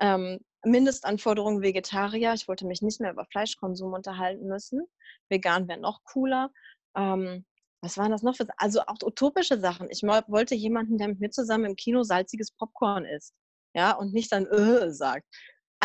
[0.00, 2.34] Ähm, Mindestanforderungen Vegetarier.
[2.34, 4.82] Ich wollte mich nicht mehr über Fleischkonsum unterhalten müssen.
[5.28, 6.50] Vegan wäre noch cooler.
[6.96, 7.44] Ähm,
[7.80, 9.88] was waren das noch für Also auch utopische Sachen.
[9.90, 13.34] Ich wollte jemanden, der mit mir zusammen im Kino salziges Popcorn isst.
[13.74, 15.26] Ja, und nicht dann äh, sagt.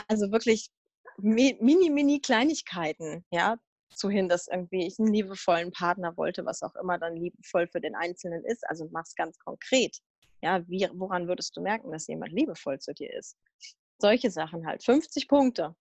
[0.08, 0.70] Also wirklich
[1.18, 3.58] mini, mini Kleinigkeiten, ja,
[3.90, 7.82] zu hin, dass irgendwie ich einen liebevollen Partner wollte, was auch immer dann liebevoll für
[7.82, 8.68] den Einzelnen ist.
[8.70, 9.98] Also mach's ganz konkret.
[10.42, 13.38] Ja, wie, woran würdest du merken, dass jemand liebevoll zu dir ist?
[14.00, 14.84] Solche Sachen halt.
[14.84, 15.76] 50 Punkte.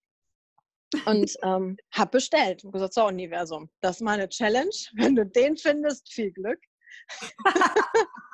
[1.04, 4.74] Und ähm, hab bestellt und gesagt, so Universum, das ist meine Challenge.
[4.94, 6.60] Wenn du den findest, viel Glück.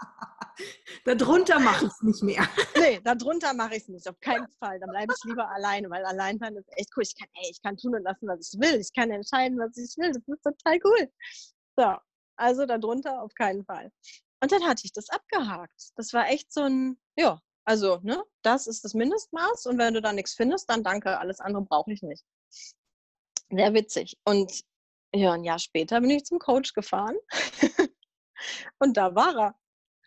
[1.04, 2.46] Darunter mache ich es nicht mehr.
[2.76, 4.78] Nee, darunter mache ich es nicht, auf keinen Fall.
[4.80, 7.02] Dann bleibe ich lieber alleine, weil allein sein ist echt cool.
[7.02, 8.80] Ich kann, ey, ich kann tun und lassen, was ich will.
[8.80, 10.12] Ich kann entscheiden, was ich will.
[10.12, 11.12] Das ist total cool.
[11.76, 11.94] So,
[12.36, 13.90] also darunter auf keinen Fall.
[14.40, 15.92] Und dann hatte ich das abgehakt.
[15.96, 20.02] Das war echt so ein, ja, also, ne, das ist das Mindestmaß und wenn du
[20.02, 22.24] da nichts findest, dann danke, alles andere brauche ich nicht.
[23.50, 24.18] Sehr witzig.
[24.24, 24.62] Und
[25.14, 27.16] ja, ein Jahr später bin ich zum Coach gefahren
[28.78, 29.54] und da war er.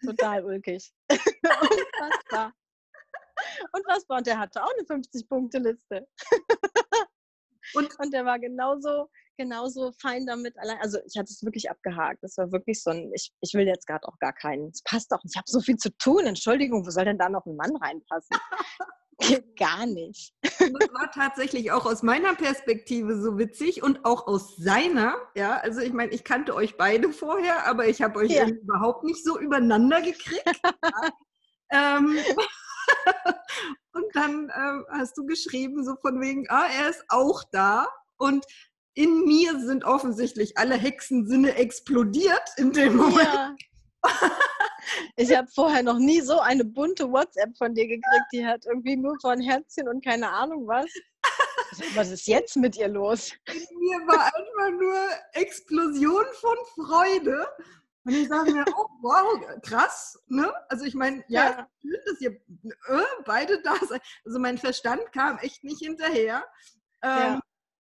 [0.05, 0.93] Total ulkig.
[1.09, 2.53] Unfassbar.
[3.71, 4.17] Unfassbar.
[4.17, 6.07] Und der hatte auch eine 50-Punkte-Liste.
[7.73, 10.77] und, und der war genauso, genauso fein damit allein.
[10.81, 12.23] Also ich hatte es wirklich abgehakt.
[12.23, 14.69] Das war wirklich so ein, ich, ich will jetzt gerade auch gar keinen.
[14.69, 15.23] Es passt nicht.
[15.25, 16.25] Ich habe so viel zu tun.
[16.25, 18.37] Entschuldigung, wo soll denn da noch ein Mann reinpassen?
[19.19, 20.33] Geht gar nicht.
[20.41, 25.15] Das war tatsächlich auch aus meiner Perspektive so witzig und auch aus seiner.
[25.35, 28.45] Ja, also ich meine, ich kannte euch beide vorher, aber ich habe euch Ja.
[28.45, 30.43] überhaupt nicht so übereinander gekriegt.
[30.45, 31.11] ja.
[31.97, 32.19] ähm,
[33.93, 37.87] und dann ähm, hast du geschrieben, so von wegen, ah, er ist auch da.
[38.17, 38.45] Und
[38.95, 43.27] in mir sind offensichtlich alle Hexensinne explodiert in dem Moment.
[43.27, 43.55] Ja.
[45.15, 48.25] Ich habe vorher noch nie so eine bunte WhatsApp von dir gekriegt.
[48.31, 50.85] Die hat irgendwie nur von Herzchen und keine Ahnung was.
[51.95, 53.31] Was ist jetzt mit ihr los?
[53.51, 54.95] in mir war einfach nur
[55.33, 57.47] Explosion von Freude.
[58.05, 60.53] Und ich sage mir, oh wow, krass, ne?
[60.69, 61.69] Also ich meine, ja, Ja.
[61.81, 64.03] schön, dass ihr äh, beide da seid.
[64.23, 66.45] Also mein Verstand kam echt nicht hinterher.
[67.01, 67.39] Ähm, Ja.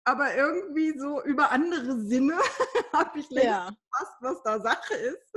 [0.07, 2.37] Aber irgendwie so über andere Sinne
[2.93, 5.33] habe ich längst Ja, gefasst, was da Sache ist.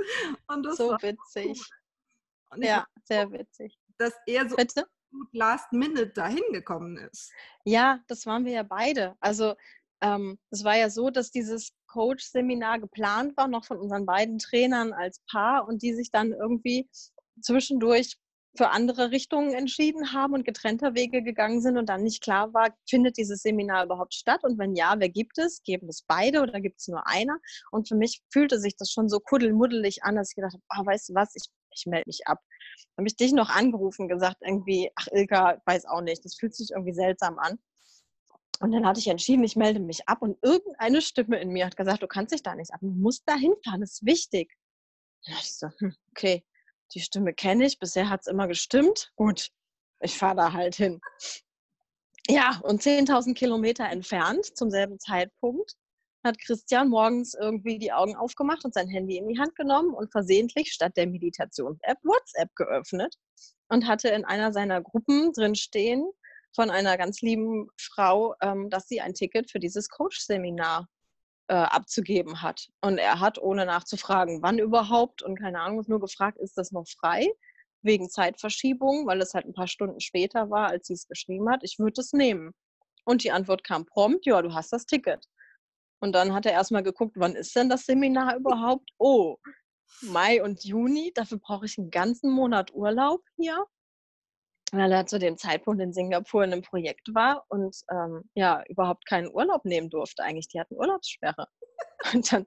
[0.47, 1.61] Und das so witzig.
[2.55, 3.77] ich Ja, sehr witzig.
[3.97, 4.87] dass er so Bitte?
[5.33, 7.33] last minute dahin gekommen ist.
[7.65, 9.17] Ja, das waren wir ja beide.
[9.19, 9.55] Also
[9.99, 14.93] ähm, es war ja so, dass dieses Coach-Seminar geplant war, noch von unseren beiden Trainern
[14.93, 16.89] als Paar und die sich dann irgendwie
[17.41, 18.17] zwischendurch
[18.55, 22.75] für andere Richtungen entschieden haben und getrennter Wege gegangen sind und dann nicht klar war,
[22.87, 25.63] findet dieses Seminar überhaupt statt und wenn ja, wer gibt es?
[25.63, 27.37] Geben es beide oder gibt es nur einer?
[27.71, 30.85] Und für mich fühlte sich das schon so kuddelmuddelig an, dass ich gedacht habe, oh,
[30.85, 32.39] weißt du was, ich, ich melde mich ab.
[32.95, 36.53] Dann habe ich dich noch angerufen, gesagt irgendwie, ach Ilka, weiß auch nicht, das fühlt
[36.53, 37.57] sich irgendwie seltsam an.
[38.59, 41.77] Und dann hatte ich entschieden, ich melde mich ab und irgendeine Stimme in mir hat
[41.77, 44.53] gesagt, du kannst dich da nicht ab, du musst da hinfahren, das ist wichtig.
[45.23, 46.43] Ich so, hm, okay,
[46.93, 49.11] die Stimme kenne ich, bisher hat es immer gestimmt.
[49.15, 49.49] Gut,
[49.99, 50.99] ich fahre da halt hin.
[52.27, 55.75] Ja, und 10.000 Kilometer entfernt, zum selben Zeitpunkt,
[56.23, 60.11] hat Christian morgens irgendwie die Augen aufgemacht und sein Handy in die Hand genommen und
[60.11, 63.15] versehentlich statt der Meditations-App WhatsApp geöffnet
[63.69, 66.11] und hatte in einer seiner Gruppen drin stehen
[66.53, 70.87] von einer ganz lieben Frau, ähm, dass sie ein Ticket für dieses Coach-Seminar
[71.51, 72.69] äh, abzugeben hat.
[72.79, 76.87] Und er hat, ohne nachzufragen, wann überhaupt und keine Ahnung, nur gefragt, ist das noch
[76.87, 77.27] frei?
[77.81, 81.63] Wegen Zeitverschiebung, weil es halt ein paar Stunden später war, als sie es geschrieben hat.
[81.63, 82.53] Ich würde es nehmen.
[83.03, 85.25] Und die Antwort kam prompt, ja, du hast das Ticket.
[85.99, 88.89] Und dann hat er erstmal geguckt, wann ist denn das Seminar überhaupt?
[88.97, 89.35] Oh,
[90.01, 93.65] Mai und Juni, dafür brauche ich einen ganzen Monat Urlaub hier
[94.71, 99.05] weil er zu dem Zeitpunkt in Singapur in einem Projekt war und ähm, ja, überhaupt
[99.05, 100.47] keinen Urlaub nehmen durfte eigentlich.
[100.47, 101.47] Die hatten Urlaubssperre.
[102.13, 102.45] Und dann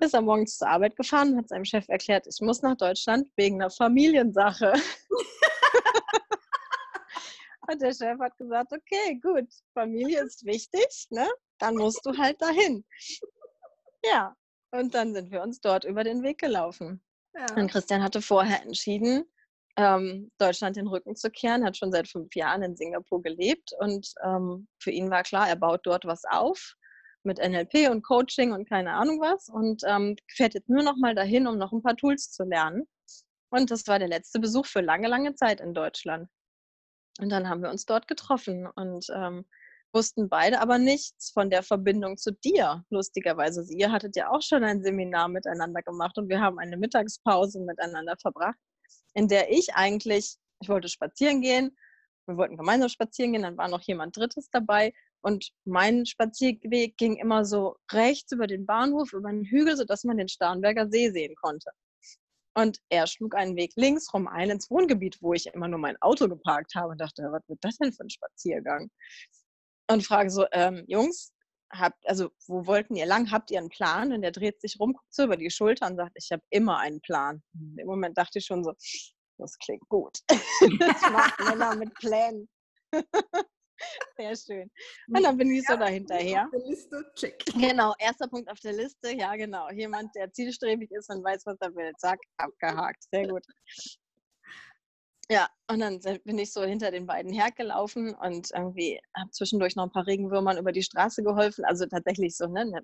[0.00, 3.28] ist er morgens zur Arbeit gefahren und hat seinem Chef erklärt, ich muss nach Deutschland
[3.36, 4.72] wegen einer Familiensache.
[7.68, 11.28] und der Chef hat gesagt, okay, gut, Familie ist wichtig, ne?
[11.58, 12.84] Dann musst du halt dahin.
[14.04, 14.36] Ja,
[14.70, 17.02] und dann sind wir uns dort über den Weg gelaufen.
[17.34, 17.46] Ja.
[17.56, 19.24] Und Christian hatte vorher entschieden,
[19.78, 24.12] ähm, Deutschland den Rücken zu kehren, hat schon seit fünf Jahren in Singapur gelebt und
[24.24, 26.74] ähm, für ihn war klar, er baut dort was auf
[27.22, 31.14] mit NLP und Coaching und keine Ahnung was und ähm, fährt jetzt nur noch mal
[31.14, 32.88] dahin, um noch ein paar Tools zu lernen.
[33.50, 36.28] Und das war der letzte Besuch für lange, lange Zeit in Deutschland.
[37.20, 39.44] Und dann haben wir uns dort getroffen und ähm,
[39.92, 43.64] wussten beide aber nichts von der Verbindung zu dir, lustigerweise.
[43.72, 48.16] Ihr hattet ja auch schon ein Seminar miteinander gemacht und wir haben eine Mittagspause miteinander
[48.20, 48.58] verbracht
[49.18, 51.76] in der ich eigentlich, ich wollte spazieren gehen,
[52.26, 54.92] wir wollten gemeinsam spazieren gehen, dann war noch jemand Drittes dabei
[55.22, 60.18] und mein Spazierweg ging immer so rechts über den Bahnhof, über einen Hügel, sodass man
[60.18, 61.72] den Starnberger See sehen konnte.
[62.54, 66.00] Und er schlug einen Weg links rum ein ins Wohngebiet, wo ich immer nur mein
[66.00, 68.88] Auto geparkt habe und dachte, was wird das denn für ein Spaziergang?
[69.90, 71.32] Und frage so, ähm, Jungs,
[71.70, 73.30] habt, also wo wollten ihr lang?
[73.30, 74.12] Habt ihr einen Plan?
[74.12, 76.78] Und er dreht sich rum, guckt so über die Schulter und sagt, ich habe immer
[76.78, 77.42] einen Plan.
[77.76, 78.72] Im Moment dachte ich schon so,
[79.38, 80.18] das klingt gut.
[80.30, 82.48] ich mag Männer mit Plänen.
[84.16, 84.70] Sehr schön.
[85.06, 86.48] Und dann bin ich so dahinterher.
[87.54, 89.12] Genau, erster Punkt auf der Liste.
[89.14, 89.70] Ja, genau.
[89.70, 91.92] Jemand, der zielstrebig ist und weiß, was er will.
[91.98, 93.04] Zack, abgehakt.
[93.12, 93.44] Sehr gut.
[95.30, 99.84] Ja, und dann bin ich so hinter den beiden hergelaufen und irgendwie habe zwischendurch noch
[99.84, 101.64] ein paar Regenwürmern über die Straße geholfen.
[101.66, 102.64] Also tatsächlich so, ne?
[102.64, 102.82] ne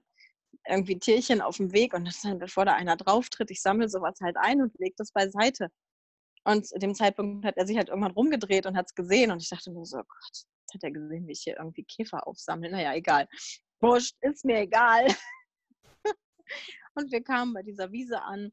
[0.68, 4.18] irgendwie Tierchen auf dem Weg und dann, bevor da einer drauf tritt, ich sammle sowas
[4.22, 5.68] halt ein und lege das beiseite.
[6.44, 9.42] Und zu dem Zeitpunkt hat er sich halt irgendwann rumgedreht und hat es gesehen und
[9.42, 12.70] ich dachte mir so, Gott, hat er gesehen, wie ich hier irgendwie Käfer aufsammle.
[12.70, 13.28] Naja, egal.
[13.80, 15.06] Wurscht, ist mir egal.
[16.94, 18.52] und wir kamen bei dieser Wiese an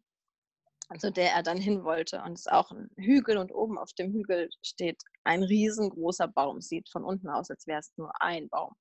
[0.99, 2.21] zu der er dann hin wollte.
[2.23, 6.61] Und es ist auch ein Hügel und oben auf dem Hügel steht ein riesengroßer Baum.
[6.61, 8.73] Sieht von unten aus, als wäre es nur ein Baum.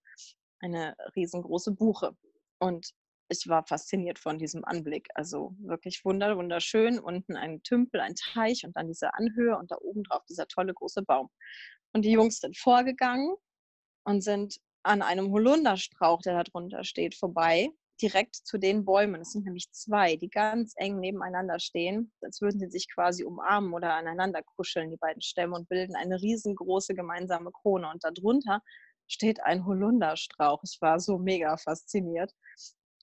[0.60, 2.16] Eine riesengroße Buche.
[2.58, 2.90] Und
[3.28, 5.08] ich war fasziniert von diesem Anblick.
[5.14, 6.98] Also wirklich wunderschön.
[6.98, 10.74] Unten ein Tümpel, ein Teich und dann diese Anhöhe und da oben drauf dieser tolle
[10.74, 11.30] große Baum.
[11.92, 13.34] Und die Jungs sind vorgegangen
[14.04, 17.70] und sind an einem Holunderstrauch, der da drunter steht, vorbei
[18.00, 19.20] direkt zu den Bäumen.
[19.20, 23.72] Es sind nämlich zwei, die ganz eng nebeneinander stehen, als würden sie sich quasi umarmen
[23.72, 27.90] oder aneinander kuscheln, die beiden Stämme, und bilden eine riesengroße gemeinsame Krone.
[27.90, 28.62] Und darunter
[29.06, 30.62] steht ein Holunderstrauch.
[30.64, 32.32] Ich war so mega fasziniert.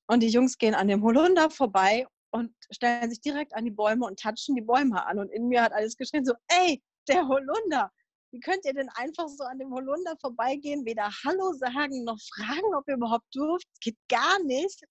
[0.08, 4.06] Und die Jungs gehen an dem Holunder vorbei und stellen sich direkt an die Bäume
[4.06, 5.20] und touchen die Bäume an.
[5.20, 7.92] Und in mir hat alles geschrien, so, ey, der Holunder,
[8.32, 12.76] wie könnt ihr denn einfach so an dem Holunder vorbeigehen, weder Hallo sagen noch fragen,
[12.76, 13.68] ob ihr überhaupt dürft?
[13.72, 14.82] Das geht gar nicht.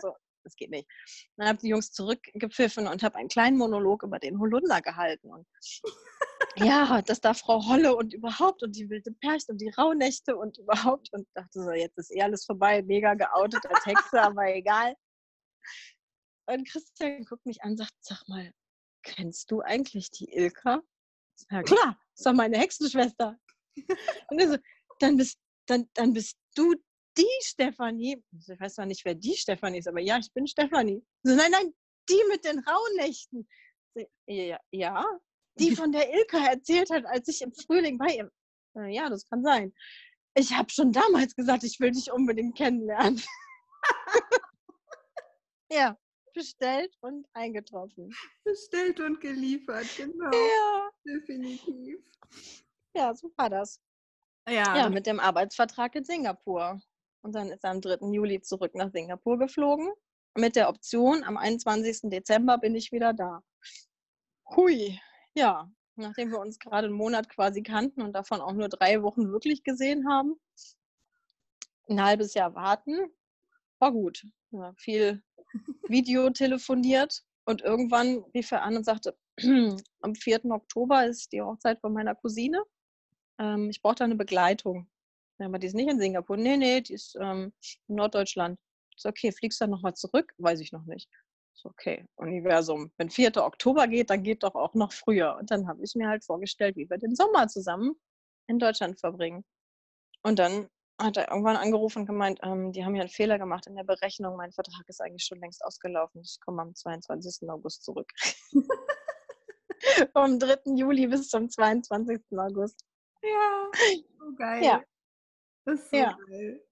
[0.00, 0.14] So,
[0.44, 0.88] das geht nicht.
[1.36, 5.32] Dann habe ich die Jungs zurückgepfiffen und habe einen kleinen Monolog über den Holunder gehalten.
[5.32, 5.46] Und
[6.56, 10.58] ja, dass da Frau Holle und überhaupt und die wilde Percht und die Rauhnächte und
[10.58, 14.94] überhaupt und dachte so, jetzt ist eh alles vorbei, mega geoutet als Hexe, aber egal.
[16.46, 18.52] Und Christian guckt mich an und sagt, sag mal,
[19.02, 20.82] kennst du eigentlich die Ilka?
[21.50, 23.38] Ja klar, ist doch meine Hexenschwester.
[24.30, 24.56] Und er so,
[25.00, 26.74] dann bist, dann, dann bist du
[27.16, 28.22] die Stefanie.
[28.32, 31.04] Ich weiß zwar nicht, wer die Stefanie ist, aber ja, ich bin Stefanie.
[31.22, 31.74] So, nein, nein,
[32.08, 33.48] die mit den Rauhnächten.
[34.26, 35.04] Ja, ja,
[35.58, 38.30] die von der Ilka erzählt hat, als ich im Frühling bei ihr.
[38.88, 39.72] Ja, das kann sein.
[40.36, 43.22] Ich habe schon damals gesagt, ich will dich unbedingt kennenlernen.
[45.70, 45.96] ja,
[46.34, 48.14] bestellt und eingetroffen.
[48.44, 50.30] Bestellt und geliefert, genau.
[50.30, 50.90] Ja.
[51.04, 51.98] Definitiv.
[52.94, 53.80] Ja, so war das.
[54.48, 56.80] Ja, Ja, mit dem Arbeitsvertrag in Singapur.
[57.22, 58.12] Und dann ist er am 3.
[58.12, 59.90] Juli zurück nach Singapur geflogen.
[60.36, 62.10] Mit der Option, am 21.
[62.10, 63.42] Dezember bin ich wieder da.
[64.54, 65.00] Hui,
[65.34, 65.70] ja.
[65.96, 69.62] Nachdem wir uns gerade einen Monat quasi kannten und davon auch nur drei Wochen wirklich
[69.62, 70.34] gesehen haben,
[71.88, 72.98] ein halbes Jahr warten,
[73.78, 74.26] war gut.
[74.50, 75.22] Ja, viel
[75.88, 79.16] Video telefoniert und irgendwann rief er an und sagte,
[80.00, 80.44] am 4.
[80.46, 82.62] Oktober ist die Hochzeit von meiner Cousine.
[83.38, 84.88] Ähm, ich brauche da eine Begleitung.
[85.38, 86.36] Ja, aber die ist nicht in Singapur.
[86.36, 87.52] Nee, nee, die ist ähm,
[87.88, 88.58] in Norddeutschland.
[88.96, 90.32] Ich so, okay, fliegst du dann nochmal zurück?
[90.38, 91.10] Weiß ich noch nicht.
[91.54, 92.92] So, okay, Universum.
[92.96, 93.36] Wenn 4.
[93.36, 95.36] Oktober geht, dann geht doch auch noch früher.
[95.38, 97.94] Und dann habe ich mir halt vorgestellt, wie wir den Sommer zusammen
[98.46, 99.44] in Deutschland verbringen.
[100.22, 100.68] Und dann
[101.00, 103.84] hat er irgendwann angerufen und gemeint, ähm, die haben ja einen Fehler gemacht in der
[103.84, 104.36] Berechnung.
[104.36, 106.20] Mein Vertrag ist eigentlich schon längst ausgelaufen.
[106.22, 107.48] Ich komme am 22.
[107.50, 108.10] August zurück.
[110.12, 110.58] Vom 3.
[110.76, 112.20] Juli bis zum 22.
[112.38, 112.84] August.
[113.22, 113.70] ja,
[114.18, 114.62] so geil.
[114.64, 114.82] Ja.
[115.66, 116.16] Das ist so Ja.
[116.28, 116.64] geil.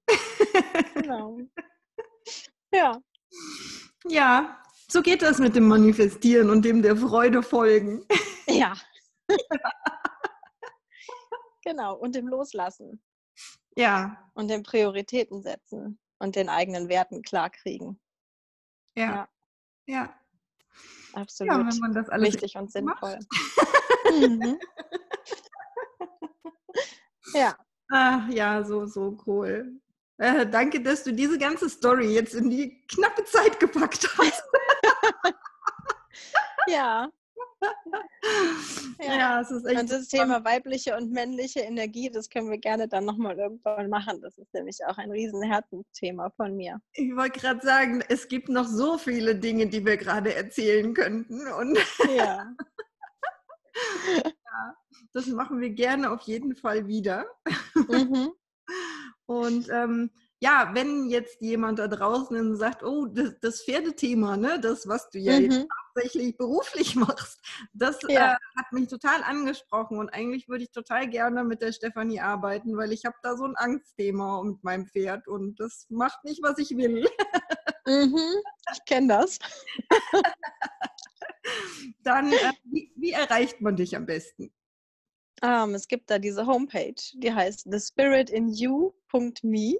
[0.95, 1.39] Genau.
[2.75, 2.99] Ja,
[4.09, 8.07] Ja, so geht das mit dem Manifestieren und dem der Freude folgen.
[8.47, 8.73] ja.
[11.65, 13.03] genau, und dem Loslassen
[13.77, 18.01] Ja, und den Prioritäten setzen und den eigenen Werten klarkriegen.
[18.95, 19.29] ja, Ja.
[19.87, 20.15] ja.
[21.15, 23.19] Ja, Absolut wenn man das alles wichtig und sinnvoll.
[24.11, 24.59] mhm.
[27.35, 27.57] Ja,
[27.95, 29.81] Ach ja, so, so cool.
[30.17, 34.43] Äh, danke, dass du diese ganze Story jetzt in die knappe Zeit gepackt hast.
[36.67, 37.11] ja.
[39.01, 39.41] Ja, Ja.
[39.41, 39.81] es ist echt.
[39.81, 44.21] Und das Thema weibliche und männliche Energie, das können wir gerne dann nochmal irgendwann machen.
[44.21, 46.81] Das ist nämlich auch ein riesen Herzensthema von mir.
[46.93, 51.47] Ich wollte gerade sagen, es gibt noch so viele Dinge, die wir gerade erzählen könnten.
[51.53, 51.79] Und
[52.17, 52.55] Ja,
[55.13, 57.25] das machen wir gerne auf jeden Fall wieder.
[57.75, 58.33] mhm.
[59.27, 60.11] Und ähm,
[60.43, 65.21] ja, wenn jetzt jemand da draußen sagt, oh, das, das Pferdethema, ne, das, was du
[65.21, 65.69] ja jetzt Mhm.
[65.95, 67.41] tatsächlich beruflich machst,
[67.73, 68.33] das Ja.
[68.33, 72.77] äh, hat mich total angesprochen und eigentlich würde ich total gerne mit der Stefanie arbeiten,
[72.77, 76.59] weil ich habe da so ein Angstthema mit meinem Pferd und das macht nicht, was
[76.59, 77.09] ich will.
[77.87, 78.19] Mhm.
[78.73, 79.39] Ich kenne das.
[82.03, 84.53] Dann, äh, wie, wie erreicht man dich am besten?
[85.41, 89.79] Ähm, es gibt da diese Homepage, die heißt thespiritinyou.me.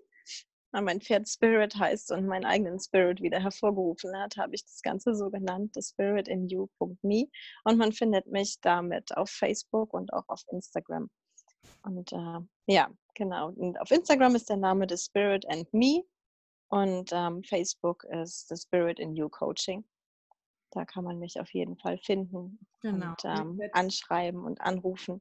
[0.73, 4.81] Weil mein Pferd Spirit heißt und meinen eigenen Spirit wieder hervorgerufen hat, habe ich das
[4.83, 7.27] Ganze so genannt, thespiritinyou.me.
[7.65, 11.11] Und man findet mich damit auf Facebook und auch auf Instagram.
[11.83, 13.49] Und äh, ja, genau.
[13.51, 16.03] Und auf Instagram ist der Name The Spirit and Me
[16.69, 19.85] und ähm, Facebook ist The Spirit in You Coaching.
[20.71, 23.11] Da kann man mich auf jeden Fall finden Genau.
[23.11, 25.21] und ähm, anschreiben und anrufen.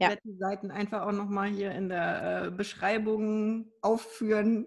[0.00, 0.08] Ja.
[0.10, 4.66] werde die Seiten einfach auch nochmal hier in der äh, Beschreibung aufführen,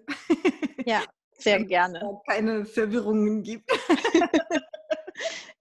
[0.86, 1.04] Ja,
[1.38, 2.00] sehr gerne.
[2.00, 3.70] es keine Verwirrungen gibt.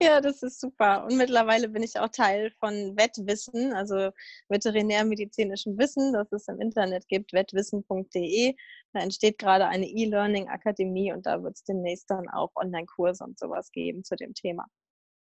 [0.01, 1.05] Ja, das ist super.
[1.05, 4.11] Und mittlerweile bin ich auch Teil von Wettwissen, also
[4.49, 8.57] veterinärmedizinischem Wissen, das es im Internet gibt, wettwissen.de.
[8.95, 13.71] Da entsteht gerade eine E-Learning-Akademie und da wird es demnächst dann auch Online-Kurse und sowas
[13.71, 14.67] geben zu dem Thema.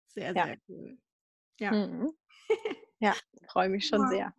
[0.09, 0.44] Sehr, Ja.
[0.44, 0.99] sehr cool.
[1.59, 1.70] Ja.
[1.72, 2.12] Mhm.
[3.01, 3.14] Ja,
[3.49, 4.09] freue mich schon Ja.
[4.09, 4.34] sehr.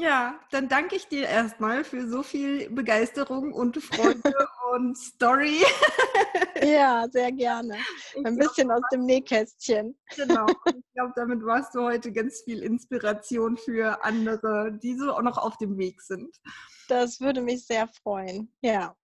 [0.00, 4.22] Ja, dann danke ich dir erstmal für so viel Begeisterung und Freude
[4.72, 5.60] und Story.
[6.62, 7.78] Ja, sehr gerne.
[8.14, 9.98] Ich Ein glaub, bisschen aus dem Nähkästchen.
[10.16, 10.46] genau.
[10.78, 15.38] Ich glaube, damit warst du heute ganz viel Inspiration für andere, die so auch noch
[15.38, 16.36] auf dem Weg sind.
[16.88, 18.52] Das würde mich sehr freuen.
[18.60, 18.96] Ja.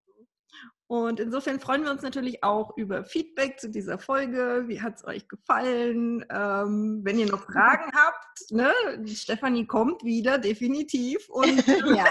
[0.87, 4.65] Und insofern freuen wir uns natürlich auch über Feedback zu dieser Folge.
[4.67, 6.25] Wie hat es euch gefallen?
[6.31, 8.73] Ähm, wenn ihr noch Fragen habt, ne?
[9.07, 11.29] Stefanie kommt wieder, definitiv.
[11.31, 12.05] Und ja.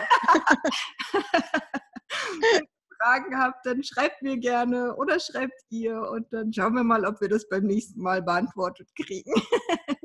[2.42, 2.68] wenn ihr
[3.00, 7.22] Fragen habt, dann schreibt mir gerne oder schreibt ihr und dann schauen wir mal, ob
[7.22, 9.34] wir das beim nächsten Mal beantwortet kriegen.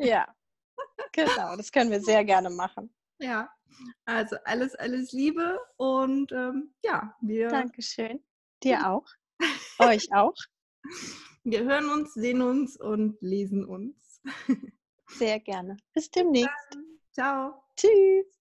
[0.01, 0.29] Ja.
[1.13, 2.95] Genau, das können wir sehr gerne machen.
[3.19, 3.51] Ja,
[4.05, 8.23] also alles, alles Liebe und ähm, ja, wir, Dankeschön.
[8.63, 9.07] Dir auch.
[9.79, 10.35] Euch auch.
[11.45, 14.21] wir hören uns, sehen uns und lesen uns.
[15.19, 15.77] Sehr gerne.
[15.95, 16.79] Bis demnächst.
[17.13, 17.63] Ciao.
[17.77, 18.38] Tschüss.